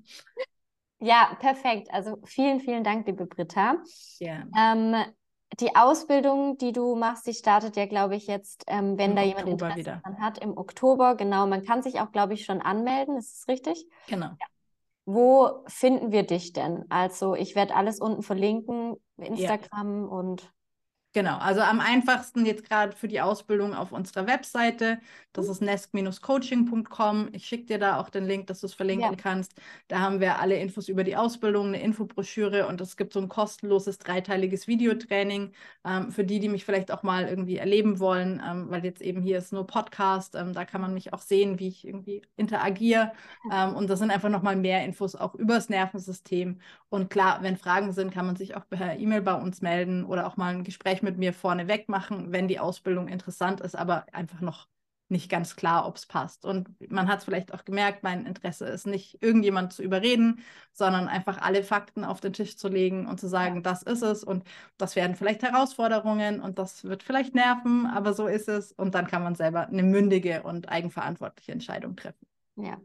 [1.01, 1.89] ja, perfekt.
[1.91, 3.77] Also vielen, vielen Dank, liebe Britta.
[4.19, 4.45] Ja.
[4.57, 4.95] Ähm,
[5.61, 9.23] die Ausbildung, die du machst, die startet ja, glaube ich, jetzt, ähm, wenn Im da
[9.23, 11.15] jemand Oktober Interesse dran hat, im Oktober.
[11.15, 13.17] Genau, man kann sich auch, glaube ich, schon anmelden.
[13.17, 13.87] Ist es richtig?
[14.09, 14.27] Genau.
[14.27, 14.47] Ja.
[15.07, 16.85] Wo finden wir dich denn?
[16.89, 20.09] Also ich werde alles unten verlinken, Instagram ja.
[20.09, 20.53] und
[21.15, 24.99] Genau, also am einfachsten jetzt gerade für die Ausbildung auf unserer Webseite.
[25.33, 27.29] Das ist nest-coaching.com.
[27.31, 29.17] Ich schicke dir da auch den Link, dass du es verlinken ja.
[29.17, 29.55] kannst.
[29.87, 33.29] Da haben wir alle Infos über die Ausbildung, eine Infobroschüre und es gibt so ein
[33.29, 35.53] kostenloses dreiteiliges Videotraining
[35.85, 39.23] ähm, für die, die mich vielleicht auch mal irgendwie erleben wollen, ähm, weil jetzt eben
[39.23, 40.35] hier ist nur Podcast.
[40.35, 43.13] Ähm, da kann man mich auch sehen, wie ich irgendwie interagiere.
[43.53, 46.59] Ähm, und das sind einfach nochmal mehr Infos auch über das Nervensystem.
[46.89, 50.27] Und klar, wenn Fragen sind, kann man sich auch per E-Mail bei uns melden oder
[50.27, 54.41] auch mal ein Gespräch mit mir vorneweg machen, wenn die Ausbildung interessant ist, aber einfach
[54.41, 54.69] noch
[55.09, 56.45] nicht ganz klar, ob es passt.
[56.45, 60.43] Und man hat es vielleicht auch gemerkt, mein Interesse ist nicht, irgendjemand zu überreden,
[60.73, 64.25] sondern einfach alle Fakten auf den Tisch zu legen und zu sagen, das ist es
[64.25, 64.45] und
[64.79, 68.73] das werden vielleicht Herausforderungen und das wird vielleicht nerven, aber so ist es.
[68.73, 72.27] Und dann kann man selber eine mündige und eigenverantwortliche Entscheidung treffen.
[72.57, 72.81] Ja,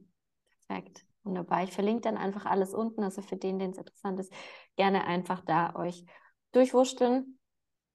[0.67, 1.05] perfekt.
[1.23, 1.63] Wunderbar.
[1.63, 3.03] Ich verlinke dann einfach alles unten.
[3.03, 4.33] Also für den, den es interessant ist,
[4.75, 6.05] gerne einfach da euch
[6.51, 7.38] durchwurschteln.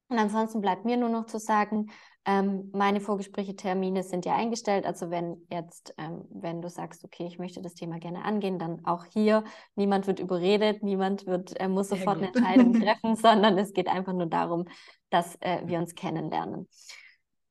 [0.07, 1.87] Und ansonsten bleibt mir nur noch zu sagen,
[2.25, 4.85] ähm, meine Vorgespräche, Termine sind ja eingestellt.
[4.85, 8.85] Also wenn jetzt, ähm, wenn du sagst, okay, ich möchte das Thema gerne angehen, dann
[8.85, 9.43] auch hier,
[9.75, 14.13] niemand wird überredet, niemand wird, äh, muss sofort eine Entscheidung treffen, sondern es geht einfach
[14.13, 14.65] nur darum,
[15.09, 16.67] dass äh, wir uns kennenlernen.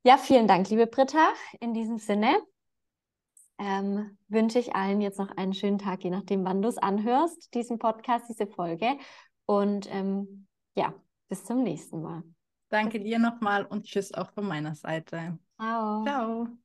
[0.03, 1.33] Ja, vielen Dank, liebe Britta.
[1.61, 2.37] In diesem Sinne
[3.59, 7.55] ähm, wünsche ich allen jetzt noch einen schönen Tag, je nachdem, wann du es anhörst,
[7.55, 8.99] diesen Podcast, diese Folge.
[9.47, 10.95] Und ähm, ja,
[11.29, 12.23] bis zum nächsten Mal.
[12.75, 15.39] Danke dir nochmal und tschüss auch von meiner Seite.
[15.57, 16.25] Ciao.
[16.47, 16.59] Ciao.